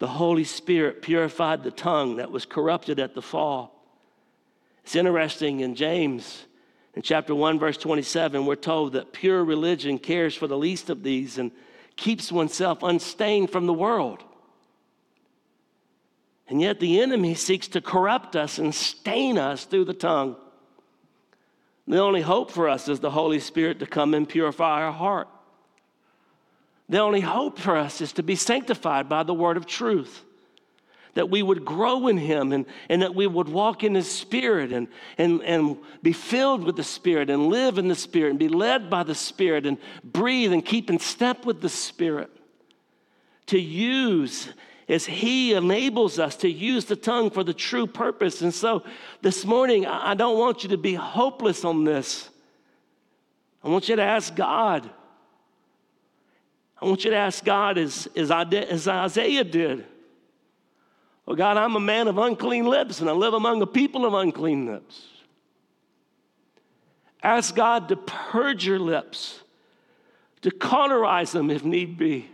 the 0.00 0.08
Holy 0.08 0.44
Spirit 0.44 1.00
purified 1.00 1.64
the 1.64 1.70
tongue 1.70 2.16
that 2.16 2.30
was 2.30 2.44
corrupted 2.44 3.00
at 3.00 3.14
the 3.14 3.22
fall. 3.22 3.82
It's 4.84 4.94
interesting 4.94 5.60
in 5.60 5.74
James 5.74 6.44
in 6.98 7.02
chapter 7.02 7.32
1, 7.32 7.60
verse 7.60 7.76
27, 7.76 8.44
we're 8.44 8.56
told 8.56 8.94
that 8.94 9.12
pure 9.12 9.44
religion 9.44 10.00
cares 10.00 10.34
for 10.34 10.48
the 10.48 10.58
least 10.58 10.90
of 10.90 11.04
these 11.04 11.38
and 11.38 11.52
keeps 11.94 12.32
oneself 12.32 12.82
unstained 12.82 13.50
from 13.50 13.66
the 13.66 13.72
world. 13.72 14.24
And 16.48 16.60
yet 16.60 16.80
the 16.80 17.00
enemy 17.00 17.36
seeks 17.36 17.68
to 17.68 17.80
corrupt 17.80 18.34
us 18.34 18.58
and 18.58 18.74
stain 18.74 19.38
us 19.38 19.64
through 19.64 19.84
the 19.84 19.94
tongue. 19.94 20.34
The 21.86 22.00
only 22.00 22.20
hope 22.20 22.50
for 22.50 22.68
us 22.68 22.88
is 22.88 22.98
the 22.98 23.12
Holy 23.12 23.38
Spirit 23.38 23.78
to 23.78 23.86
come 23.86 24.12
and 24.12 24.28
purify 24.28 24.82
our 24.82 24.90
heart. 24.90 25.28
The 26.88 26.98
only 26.98 27.20
hope 27.20 27.60
for 27.60 27.76
us 27.76 28.00
is 28.00 28.12
to 28.14 28.24
be 28.24 28.34
sanctified 28.34 29.08
by 29.08 29.22
the 29.22 29.34
word 29.34 29.56
of 29.56 29.66
truth 29.66 30.24
that 31.18 31.30
we 31.30 31.42
would 31.42 31.64
grow 31.64 32.06
in 32.06 32.16
Him 32.16 32.52
and, 32.52 32.64
and 32.88 33.02
that 33.02 33.12
we 33.12 33.26
would 33.26 33.48
walk 33.48 33.82
in 33.82 33.96
His 33.96 34.08
Spirit 34.08 34.72
and, 34.72 34.86
and, 35.18 35.42
and 35.42 35.76
be 36.00 36.12
filled 36.12 36.62
with 36.62 36.76
the 36.76 36.84
Spirit 36.84 37.28
and 37.28 37.48
live 37.48 37.76
in 37.76 37.88
the 37.88 37.96
Spirit 37.96 38.30
and 38.30 38.38
be 38.38 38.48
led 38.48 38.88
by 38.88 39.02
the 39.02 39.16
Spirit 39.16 39.66
and 39.66 39.78
breathe 40.04 40.52
and 40.52 40.64
keep 40.64 40.88
in 40.88 41.00
step 41.00 41.44
with 41.44 41.60
the 41.60 41.68
Spirit. 41.68 42.30
To 43.46 43.58
use 43.58 44.48
as 44.88 45.06
He 45.06 45.54
enables 45.54 46.20
us 46.20 46.36
to 46.36 46.48
use 46.48 46.84
the 46.84 46.94
tongue 46.94 47.30
for 47.30 47.42
the 47.42 47.52
true 47.52 47.88
purpose. 47.88 48.40
And 48.40 48.54
so 48.54 48.84
this 49.20 49.44
morning, 49.44 49.86
I 49.86 50.14
don't 50.14 50.38
want 50.38 50.62
you 50.62 50.68
to 50.68 50.78
be 50.78 50.94
hopeless 50.94 51.64
on 51.64 51.82
this. 51.82 52.30
I 53.64 53.68
want 53.70 53.88
you 53.88 53.96
to 53.96 54.02
ask 54.02 54.36
God. 54.36 54.88
I 56.80 56.84
want 56.84 57.04
you 57.04 57.10
to 57.10 57.16
ask 57.16 57.44
God 57.44 57.76
as, 57.76 58.06
as, 58.14 58.86
Isaiah 58.86 59.42
did. 59.42 59.84
Well, 61.28 61.36
God, 61.36 61.58
I'm 61.58 61.76
a 61.76 61.80
man 61.80 62.08
of 62.08 62.16
unclean 62.16 62.64
lips 62.64 63.02
and 63.02 63.10
I 63.10 63.12
live 63.12 63.34
among 63.34 63.60
a 63.60 63.66
people 63.66 64.06
of 64.06 64.14
unclean 64.14 64.64
lips. 64.64 65.06
Ask 67.22 67.54
God 67.54 67.90
to 67.90 67.96
purge 67.96 68.66
your 68.66 68.78
lips, 68.78 69.40
to 70.40 70.50
cauterize 70.50 71.32
them 71.32 71.50
if 71.50 71.66
need 71.66 71.98
be, 71.98 72.30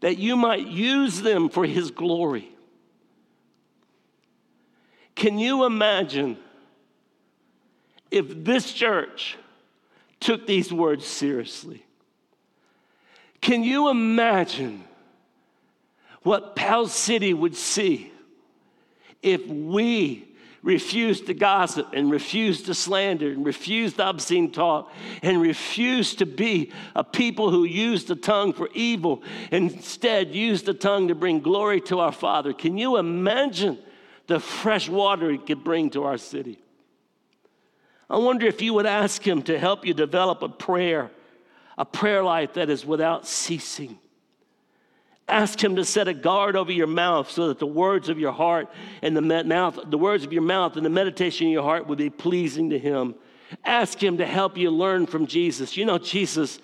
that 0.00 0.16
you 0.16 0.34
might 0.34 0.66
use 0.66 1.20
them 1.20 1.50
for 1.50 1.66
His 1.66 1.90
glory. 1.90 2.48
Can 5.14 5.38
you 5.38 5.66
imagine 5.66 6.38
if 8.10 8.28
this 8.44 8.72
church 8.72 9.36
took 10.20 10.46
these 10.46 10.72
words 10.72 11.06
seriously? 11.06 11.84
Can 13.42 13.62
you 13.62 13.90
imagine 13.90 14.84
what 16.22 16.54
Pell 16.56 16.86
City 16.86 17.32
would 17.34 17.56
see 17.56 18.12
if 19.22 19.46
we 19.46 20.26
refused 20.62 21.26
to 21.26 21.34
gossip 21.34 21.88
and 21.94 22.10
refused 22.10 22.66
to 22.66 22.74
slander 22.74 23.30
and 23.30 23.46
refused 23.46 23.98
obscene 23.98 24.52
talk 24.52 24.92
and 25.22 25.40
refused 25.40 26.18
to 26.18 26.26
be 26.26 26.70
a 26.94 27.02
people 27.02 27.50
who 27.50 27.64
use 27.64 28.04
the 28.04 28.14
tongue 28.14 28.52
for 28.52 28.68
evil 28.74 29.22
and 29.50 29.70
instead 29.70 30.34
use 30.34 30.62
the 30.62 30.74
tongue 30.74 31.08
to 31.08 31.14
bring 31.14 31.40
glory 31.40 31.80
to 31.80 31.98
our 32.00 32.12
father. 32.12 32.52
Can 32.52 32.76
you 32.76 32.98
imagine 32.98 33.78
the 34.26 34.38
fresh 34.38 34.88
water 34.88 35.30
it 35.30 35.46
could 35.46 35.64
bring 35.64 35.88
to 35.90 36.04
our 36.04 36.18
city? 36.18 36.58
I 38.10 38.18
wonder 38.18 38.46
if 38.46 38.60
you 38.60 38.74
would 38.74 38.86
ask 38.86 39.26
him 39.26 39.42
to 39.42 39.58
help 39.58 39.86
you 39.86 39.94
develop 39.94 40.42
a 40.42 40.48
prayer 40.48 41.10
a 41.78 41.84
prayer 41.84 42.22
life 42.22 42.54
that 42.54 42.68
is 42.68 42.84
without 42.84 43.26
ceasing 43.26 43.98
Ask 45.30 45.62
him 45.62 45.76
to 45.76 45.84
set 45.84 46.08
a 46.08 46.14
guard 46.14 46.56
over 46.56 46.72
your 46.72 46.88
mouth 46.88 47.30
so 47.30 47.48
that 47.48 47.60
the 47.60 47.66
words 47.66 48.08
of 48.08 48.18
your 48.18 48.32
heart 48.32 48.68
and 49.00 49.16
the 49.16 49.22
mouth, 49.44 49.78
the 49.88 49.96
words 49.96 50.24
of 50.24 50.32
your 50.32 50.42
mouth 50.42 50.76
and 50.76 50.84
the 50.84 50.90
meditation 50.90 51.46
in 51.46 51.52
your 51.52 51.62
heart 51.62 51.86
would 51.86 51.98
be 51.98 52.10
pleasing 52.10 52.70
to 52.70 52.78
him. 52.78 53.14
Ask 53.64 54.02
him 54.02 54.18
to 54.18 54.26
help 54.26 54.56
you 54.56 54.70
learn 54.70 55.06
from 55.06 55.26
Jesus. 55.26 55.76
You 55.76 55.84
know, 55.84 55.98
Jesus, 55.98 56.58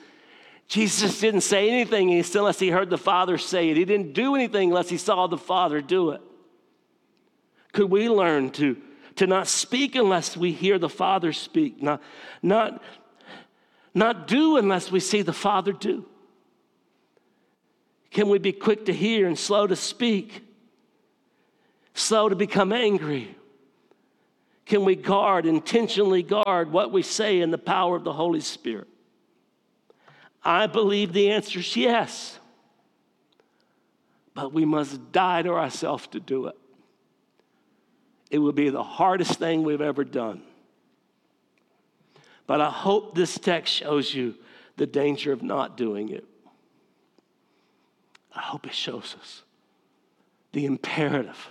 Jesus 0.66 1.20
didn't 1.20 1.42
say 1.42 1.70
anything 1.70 2.10
unless 2.10 2.58
he 2.58 2.70
heard 2.70 2.90
the 2.90 2.98
Father 2.98 3.38
say 3.38 3.70
it. 3.70 3.76
He 3.76 3.84
didn't 3.84 4.14
do 4.14 4.34
anything 4.34 4.70
unless 4.70 4.88
he 4.88 4.96
saw 4.96 5.28
the 5.28 5.38
Father 5.38 5.80
do 5.80 6.10
it. 6.10 6.20
Could 7.72 7.90
we 7.90 8.08
learn 8.08 8.50
to, 8.52 8.76
to 9.16 9.28
not 9.28 9.46
speak 9.46 9.94
unless 9.94 10.36
we 10.36 10.50
hear 10.50 10.78
the 10.78 10.88
Father 10.88 11.32
speak, 11.32 11.80
not, 11.80 12.02
not, 12.42 12.82
not 13.94 14.26
do 14.26 14.56
unless 14.56 14.90
we 14.90 14.98
see 14.98 15.22
the 15.22 15.32
Father 15.32 15.72
do? 15.72 16.04
Can 18.16 18.30
we 18.30 18.38
be 18.38 18.52
quick 18.52 18.86
to 18.86 18.94
hear 18.94 19.26
and 19.26 19.38
slow 19.38 19.66
to 19.66 19.76
speak? 19.76 20.42
slow 21.92 22.30
to 22.30 22.34
become 22.34 22.72
angry? 22.72 23.36
Can 24.64 24.86
we 24.86 24.96
guard, 24.96 25.44
intentionally 25.44 26.22
guard 26.22 26.72
what 26.72 26.92
we 26.92 27.02
say 27.02 27.42
in 27.42 27.50
the 27.50 27.58
power 27.58 27.94
of 27.94 28.04
the 28.04 28.14
Holy 28.14 28.40
Spirit? 28.40 28.88
I 30.42 30.66
believe 30.66 31.12
the 31.12 31.30
answer 31.30 31.58
is 31.58 31.76
yes. 31.76 32.38
But 34.32 34.50
we 34.50 34.64
must 34.64 35.12
die 35.12 35.42
to 35.42 35.50
ourselves 35.50 36.06
to 36.06 36.18
do 36.18 36.46
it. 36.46 36.56
It 38.30 38.38
will 38.38 38.52
be 38.52 38.70
the 38.70 38.82
hardest 38.82 39.38
thing 39.38 39.62
we've 39.62 39.82
ever 39.82 40.04
done. 40.04 40.40
But 42.46 42.62
I 42.62 42.70
hope 42.70 43.14
this 43.14 43.38
text 43.38 43.74
shows 43.74 44.14
you 44.14 44.36
the 44.78 44.86
danger 44.86 45.32
of 45.32 45.42
not 45.42 45.76
doing 45.76 46.08
it. 46.08 46.24
I 48.36 48.40
hope 48.42 48.66
it 48.66 48.74
shows 48.74 49.16
us 49.18 49.42
the 50.52 50.66
imperative 50.66 51.48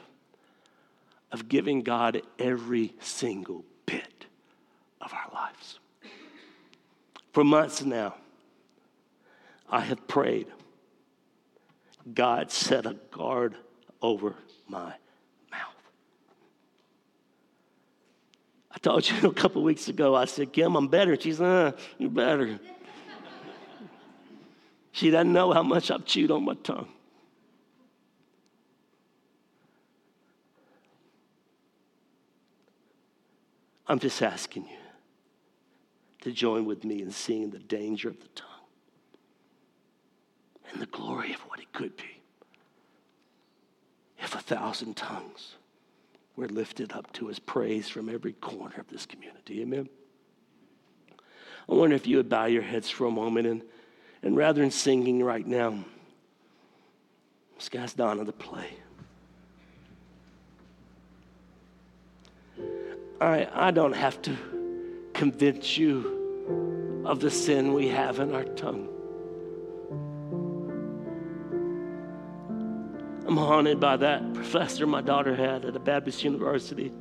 of 1.32 1.50
giving 1.50 1.82
God 1.82 2.22
every 2.40 2.94
single 3.00 3.66
bit 3.86 4.28
of 5.02 5.12
our 5.14 5.30
lives. 5.34 5.80
For 7.34 7.44
months 7.44 7.84
now, 7.84 8.16
I 9.70 9.82
have 9.82 10.08
prayed, 10.08 10.48
God 12.14 12.52
set 12.52 12.86
a 12.86 12.96
guard 13.12 13.56
over 14.02 14.36
my 14.68 14.94
mouth. 15.52 15.76
I 18.72 18.78
told 18.78 19.10
you 19.10 19.18
a 19.30 19.34
couple 19.34 19.64
weeks 19.64 19.88
ago, 19.88 20.16
I 20.16 20.26
said, 20.26 20.54
Kim, 20.54 20.76
I'm 20.76 20.88
better. 20.88 21.20
She's, 21.20 21.42
uh, 21.42 21.72
you're 21.98 22.12
better. 22.12 22.60
She 24.96 25.10
doesn't 25.10 25.34
know 25.34 25.52
how 25.52 25.62
much 25.62 25.92
I've 25.92 26.06
chewed 26.06 26.32
on 26.32 26.46
my 26.46 26.54
tongue. 26.54 26.88
I'm 33.88 34.00
just 34.00 34.22
asking 34.22 34.64
you 34.64 34.78
to 36.22 36.32
join 36.32 36.64
with 36.64 36.86
me 36.86 37.02
in 37.02 37.12
seeing 37.12 37.50
the 37.50 37.60
danger 37.60 38.08
of 38.08 38.22
the 38.22 38.30
tongue 38.30 38.48
and 40.72 40.82
the 40.82 40.86
glory 40.86 41.34
of 41.34 41.42
what 41.42 41.60
it 41.60 41.74
could 41.74 41.98
be 41.98 42.22
if 44.20 44.34
a 44.34 44.40
thousand 44.40 44.96
tongues 44.96 45.56
were 46.38 46.48
lifted 46.48 46.94
up 46.94 47.12
to 47.12 47.28
his 47.28 47.38
praise 47.38 47.90
from 47.90 48.08
every 48.08 48.32
corner 48.32 48.76
of 48.78 48.88
this 48.88 49.06
community. 49.06 49.62
Amen. 49.62 49.90
I 51.68 51.74
wonder 51.74 51.98
if 51.98 52.08
you 52.08 52.16
would 52.16 52.30
bow 52.30 52.46
your 52.46 52.62
heads 52.62 52.90
for 52.90 53.08
a 53.08 53.12
moment 53.12 53.46
and, 53.46 53.62
and 54.26 54.36
rather 54.36 54.62
than 54.62 54.72
singing 54.72 55.24
right 55.24 55.46
now, 55.46 55.78
just 57.58 57.76
ask 57.76 57.96
Donna 57.96 58.26
to 58.26 58.32
play. 58.32 58.68
I, 63.22 63.48
I 63.54 63.72
don't 63.72 63.94
have 63.94 64.22
to 64.24 64.36
convince 65.14 65.78
you 65.78 67.04
of 67.06 67.20
the 67.20 67.30
sin 67.30 67.74
we 67.74 67.88
have 67.88 68.20
in 68.20 68.34
our 68.34 68.44
tongue. 68.44 68.90
I'm 73.28 73.38
haunted 73.38 73.80
by 73.80 73.96
that 73.98 74.34
professor 74.34 74.88
my 74.88 75.02
daughter 75.02 75.36
had 75.36 75.66
at 75.66 75.76
a 75.76 75.80
Baptist 75.80 76.24
university. 76.24 76.92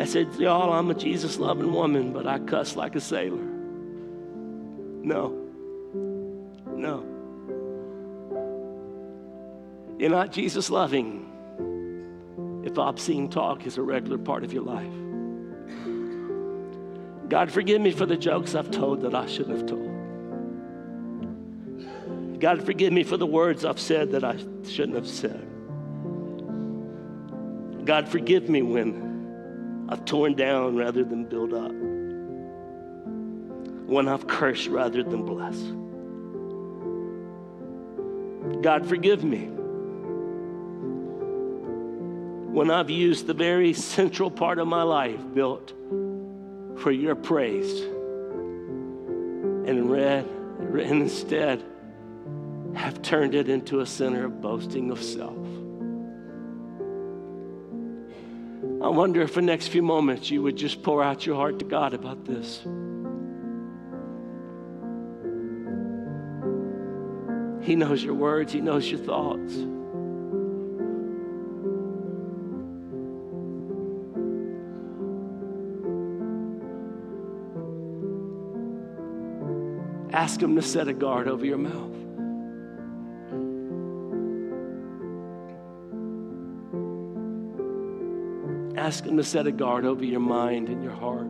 I 0.00 0.04
said, 0.04 0.32
Y'all, 0.36 0.72
I'm 0.72 0.88
a 0.90 0.94
Jesus 0.94 1.38
loving 1.38 1.72
woman, 1.72 2.12
but 2.12 2.26
I 2.28 2.38
cuss 2.38 2.76
like 2.76 2.94
a 2.94 3.00
sailor. 3.00 3.59
No. 5.02 5.36
No. 6.66 7.04
You're 9.98 10.10
not 10.10 10.32
Jesus 10.32 10.70
loving 10.70 11.26
if 12.64 12.78
obscene 12.78 13.28
talk 13.28 13.66
is 13.66 13.76
a 13.78 13.82
regular 13.82 14.18
part 14.18 14.44
of 14.44 14.52
your 14.52 14.62
life. 14.62 14.92
God, 17.28 17.50
forgive 17.50 17.80
me 17.80 17.90
for 17.90 18.06
the 18.06 18.16
jokes 18.16 18.54
I've 18.54 18.70
told 18.70 19.02
that 19.02 19.14
I 19.14 19.26
shouldn't 19.26 19.56
have 19.56 19.66
told. 19.66 19.88
God, 22.40 22.64
forgive 22.64 22.92
me 22.92 23.04
for 23.04 23.16
the 23.16 23.26
words 23.26 23.64
I've 23.64 23.78
said 23.78 24.12
that 24.12 24.24
I 24.24 24.36
shouldn't 24.64 24.96
have 24.96 25.06
said. 25.06 25.46
God, 27.84 28.08
forgive 28.08 28.48
me 28.48 28.62
when 28.62 29.86
I've 29.88 30.04
torn 30.04 30.34
down 30.34 30.76
rather 30.76 31.04
than 31.04 31.24
build 31.24 31.52
up, 31.52 31.72
when 33.90 34.06
I've 34.06 34.26
cursed 34.28 34.68
rather 34.68 35.02
than 35.02 35.24
blessed. 35.24 35.74
God, 38.62 38.86
forgive 38.86 39.24
me 39.24 39.48
when 42.52 42.70
I've 42.70 42.88
used 42.88 43.26
the 43.26 43.34
very 43.34 43.72
central 43.72 44.30
part 44.30 44.60
of 44.60 44.68
my 44.68 44.84
life 44.84 45.20
built 45.34 45.72
for 46.78 46.92
your 46.92 47.16
praise 47.16 47.80
and 49.68 49.90
read, 49.90 50.24
and 50.24 51.02
instead 51.02 51.64
have 52.76 53.02
turned 53.02 53.34
it 53.34 53.48
into 53.48 53.80
a 53.80 53.86
center 53.86 54.26
of 54.26 54.40
boasting 54.40 54.92
of 54.92 55.02
self. 55.02 55.36
I 58.82 58.88
wonder 58.88 59.20
if 59.20 59.34
the 59.34 59.42
next 59.42 59.66
few 59.68 59.82
moments 59.82 60.30
you 60.30 60.42
would 60.42 60.56
just 60.56 60.84
pour 60.84 61.02
out 61.02 61.26
your 61.26 61.34
heart 61.34 61.58
to 61.58 61.64
God 61.64 61.92
about 61.92 62.24
this. 62.24 62.62
He 67.62 67.76
knows 67.76 68.02
your 68.02 68.14
words, 68.14 68.52
He 68.52 68.60
knows 68.60 68.90
your 68.90 69.00
thoughts. 69.00 69.54
Ask 80.12 80.42
Him 80.42 80.56
to 80.56 80.62
set 80.62 80.88
a 80.88 80.92
guard 80.92 81.28
over 81.28 81.46
your 81.46 81.58
mouth. 81.58 81.96
Ask 88.76 89.04
Him 89.04 89.16
to 89.18 89.24
set 89.24 89.46
a 89.46 89.52
guard 89.52 89.84
over 89.84 90.04
your 90.04 90.20
mind 90.20 90.68
and 90.68 90.82
your 90.82 90.92
heart. 90.92 91.29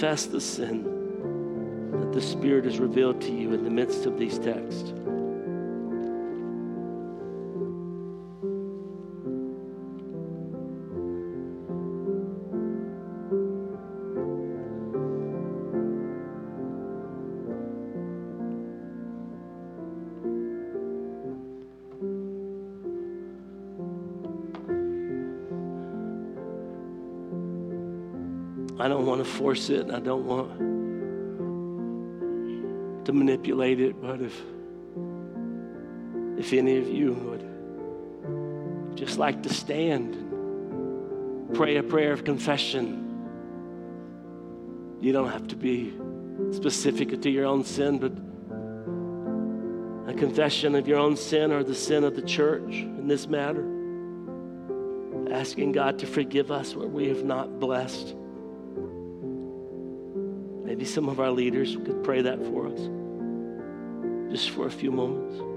Confess 0.00 0.24
the 0.24 0.40
sin 0.40 0.82
that 2.00 2.10
the 2.14 2.22
Spirit 2.22 2.64
has 2.64 2.78
revealed 2.78 3.20
to 3.20 3.30
you 3.30 3.52
in 3.52 3.64
the 3.64 3.68
midst 3.68 4.06
of 4.06 4.18
these 4.18 4.38
texts. 4.38 4.94
I 28.80 28.88
don't 28.88 29.04
want 29.04 29.22
to 29.22 29.30
force 29.30 29.68
it. 29.68 29.90
I 29.90 30.00
don't 30.00 30.24
want 30.24 30.58
to 33.04 33.12
manipulate 33.12 33.78
it. 33.78 34.00
But 34.00 34.22
if 34.22 34.40
if 36.38 36.54
any 36.54 36.78
of 36.78 36.88
you 36.88 37.12
would 37.12 38.96
just 38.96 39.18
like 39.18 39.42
to 39.42 39.50
stand 39.52 40.14
and 40.14 41.54
pray 41.54 41.76
a 41.76 41.82
prayer 41.82 42.12
of 42.12 42.24
confession, 42.24 43.06
you 45.02 45.12
don't 45.12 45.30
have 45.30 45.46
to 45.48 45.56
be 45.56 45.92
specific 46.50 47.20
to 47.20 47.28
your 47.28 47.44
own 47.44 47.64
sin, 47.64 47.98
but 47.98 48.12
a 50.10 50.14
confession 50.16 50.74
of 50.74 50.88
your 50.88 50.98
own 50.98 51.16
sin 51.16 51.52
or 51.52 51.62
the 51.62 51.74
sin 51.74 52.02
of 52.02 52.16
the 52.16 52.22
church 52.22 52.72
in 52.72 53.06
this 53.06 53.26
matter. 53.26 53.66
Asking 55.30 55.72
God 55.72 55.98
to 55.98 56.06
forgive 56.06 56.50
us 56.50 56.74
where 56.74 56.88
we 56.88 57.08
have 57.08 57.24
not 57.24 57.60
blessed. 57.60 58.14
Maybe 60.80 60.88
some 60.88 61.10
of 61.10 61.20
our 61.20 61.30
leaders 61.30 61.76
could 61.84 62.02
pray 62.02 62.22
that 62.22 62.38
for 62.38 62.66
us, 62.66 62.80
just 64.32 64.48
for 64.48 64.66
a 64.66 64.70
few 64.70 64.90
moments. 64.90 65.49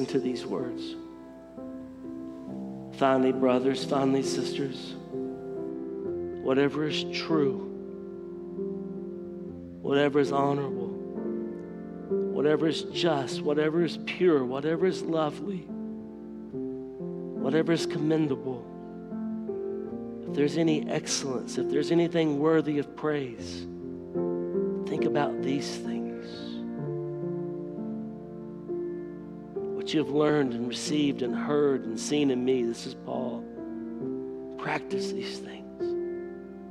Listen 0.00 0.20
to 0.20 0.24
these 0.24 0.46
words. 0.46 0.96
Finally, 2.98 3.32
brothers, 3.32 3.84
finally, 3.84 4.22
sisters, 4.22 4.94
whatever 6.42 6.86
is 6.86 7.04
true, 7.12 7.58
whatever 9.82 10.18
is 10.20 10.32
honorable, 10.32 10.88
whatever 12.32 12.66
is 12.66 12.84
just, 12.84 13.42
whatever 13.42 13.84
is 13.84 13.98
pure, 14.06 14.42
whatever 14.44 14.86
is 14.86 15.02
lovely, 15.02 15.66
whatever 17.42 17.72
is 17.72 17.84
commendable, 17.84 18.64
if 20.26 20.34
there's 20.34 20.56
any 20.56 20.88
excellence, 20.88 21.58
if 21.58 21.68
there's 21.70 21.90
anything 21.90 22.38
worthy 22.38 22.78
of 22.78 22.96
praise, 22.96 23.66
think 24.88 25.04
about 25.04 25.42
these 25.42 25.76
things. 25.76 25.99
You 29.92 29.98
have 30.04 30.10
learned 30.10 30.52
and 30.54 30.68
received 30.68 31.22
and 31.22 31.34
heard 31.34 31.84
and 31.84 31.98
seen 31.98 32.30
in 32.30 32.44
me, 32.44 32.62
this 32.62 32.86
is 32.86 32.94
Paul. 32.94 33.42
Practice 34.56 35.10
these 35.10 35.38
things, 35.40 35.82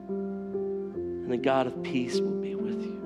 and 0.08 1.30
the 1.30 1.36
God 1.36 1.68
of 1.68 1.84
peace 1.84 2.22
will 2.22 2.40
be 2.40 2.56
with 2.56 2.82
you. 2.82 2.98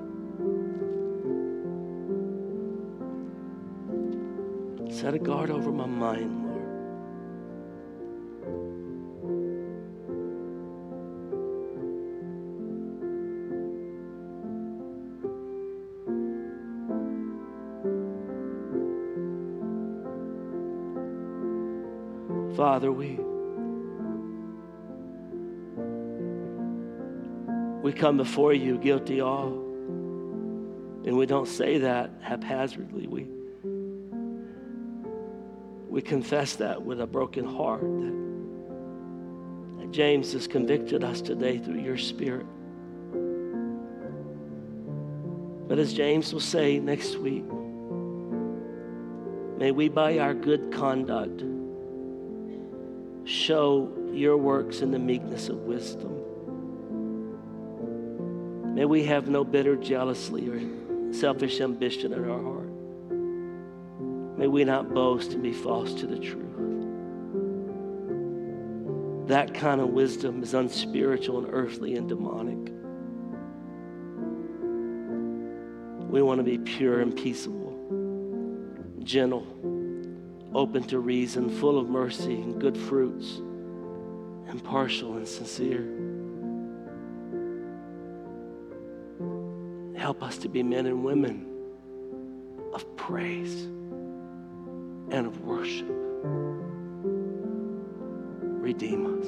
Set 4.88 5.14
a 5.14 5.18
guard 5.18 5.50
over 5.50 5.72
my 5.72 5.86
mind, 5.86 6.43
Father, 22.74 22.90
we 22.90 23.20
we 27.84 27.92
come 27.92 28.16
before 28.16 28.52
you 28.52 28.78
guilty 28.78 29.20
all. 29.20 29.52
And 31.06 31.16
we 31.16 31.24
don't 31.24 31.46
say 31.46 31.78
that 31.78 32.10
haphazardly. 32.20 33.06
We 33.06 33.28
we 35.88 36.02
confess 36.02 36.56
that 36.56 36.82
with 36.82 37.00
a 37.00 37.06
broken 37.06 37.44
heart 37.44 37.82
that, 37.82 38.16
that 39.78 39.92
James 39.92 40.32
has 40.32 40.48
convicted 40.48 41.04
us 41.04 41.20
today 41.20 41.58
through 41.58 41.80
your 41.80 41.96
spirit. 41.96 42.46
But 45.68 45.78
as 45.78 45.92
James 45.92 46.32
will 46.32 46.40
say 46.40 46.80
next 46.80 47.18
week, 47.18 47.44
may 49.60 49.70
we 49.70 49.88
by 49.88 50.18
our 50.18 50.34
good 50.34 50.72
conduct 50.72 51.53
show 53.44 53.92
your 54.10 54.38
works 54.38 54.80
in 54.80 54.90
the 54.90 54.98
meekness 54.98 55.50
of 55.50 55.58
wisdom. 55.58 56.12
May 58.74 58.86
we 58.86 59.04
have 59.04 59.28
no 59.28 59.44
bitter 59.44 59.76
jealousy 59.76 60.48
or 60.48 61.12
selfish 61.12 61.60
ambition 61.60 62.14
in 62.14 62.24
our 62.24 62.42
heart. 62.42 62.70
May 64.38 64.46
we 64.46 64.64
not 64.64 64.94
boast 64.94 65.32
and 65.32 65.42
be 65.42 65.52
false 65.52 65.92
to 65.94 66.06
the 66.06 66.18
truth. 66.18 66.40
That 69.28 69.52
kind 69.52 69.80
of 69.80 69.90
wisdom 69.90 70.42
is 70.42 70.54
unspiritual 70.54 71.44
and 71.44 71.52
earthly 71.52 71.96
and 71.96 72.08
demonic. 72.08 72.72
We 76.10 76.22
want 76.22 76.38
to 76.38 76.44
be 76.44 76.58
pure 76.58 77.00
and 77.00 77.14
peaceable, 77.14 77.72
gentle, 79.02 79.46
open 80.54 80.82
to 80.84 80.98
reason, 80.98 81.48
full 81.48 81.78
of 81.78 81.88
mercy 81.88 82.34
and 82.34 82.60
good 82.60 82.76
fruits, 82.76 83.40
impartial 84.48 85.16
and 85.16 85.26
sincere. 85.26 85.84
Help 89.96 90.22
us 90.22 90.38
to 90.38 90.48
be 90.48 90.62
men 90.62 90.86
and 90.86 91.04
women 91.04 91.46
of 92.72 92.96
praise 92.96 93.62
and 95.10 95.26
of 95.26 95.40
worship. 95.42 95.88
Redeem 98.64 99.20
us. 99.20 99.26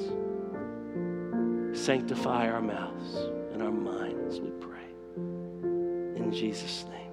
Sanctify 1.79 2.49
our 2.49 2.61
mouths 2.61 3.15
and 3.53 3.61
our 3.61 3.71
minds, 3.71 4.39
we 4.39 4.49
pray. 4.59 4.89
In 5.15 6.31
Jesus' 6.31 6.85
name. 6.85 7.11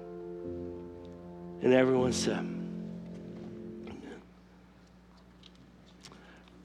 And 1.61 1.73
everyone 1.73 2.11
said, 2.11 2.39
Amen. 3.87 4.21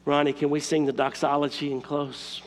Ronnie, 0.05 0.33
can 0.33 0.51
we 0.51 0.61
sing 0.61 0.87
the 0.87 0.93
doxology 0.93 1.73
and 1.73 1.83
close? 1.83 2.43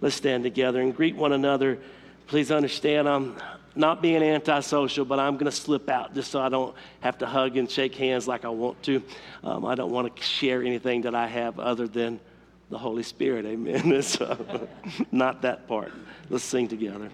Let's 0.00 0.14
stand 0.14 0.44
together 0.44 0.80
and 0.80 0.94
greet 0.94 1.16
one 1.16 1.32
another. 1.32 1.78
Please 2.26 2.50
understand, 2.50 3.08
I'm 3.08 3.36
not 3.74 4.02
being 4.02 4.22
antisocial, 4.22 5.04
but 5.04 5.18
I'm 5.18 5.34
going 5.34 5.46
to 5.46 5.52
slip 5.52 5.88
out 5.88 6.14
just 6.14 6.30
so 6.30 6.40
I 6.40 6.48
don't 6.48 6.74
have 7.00 7.18
to 7.18 7.26
hug 7.26 7.56
and 7.56 7.70
shake 7.70 7.94
hands 7.94 8.28
like 8.28 8.44
I 8.44 8.48
want 8.48 8.82
to. 8.84 9.02
Um, 9.42 9.64
I 9.64 9.74
don't 9.74 9.90
want 9.90 10.14
to 10.14 10.22
share 10.22 10.62
anything 10.62 11.02
that 11.02 11.14
I 11.14 11.26
have 11.26 11.58
other 11.58 11.86
than 11.86 12.20
the 12.70 12.78
Holy 12.78 13.02
Spirit. 13.02 13.46
Amen. 13.46 14.02
so, 14.02 14.68
not 15.10 15.42
that 15.42 15.66
part. 15.68 15.92
Let's 16.28 16.44
sing 16.44 16.68
together. 16.68 17.10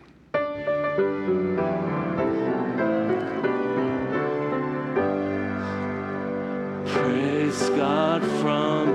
Praise 6.86 7.68
God 7.70 8.22
from 8.40 8.93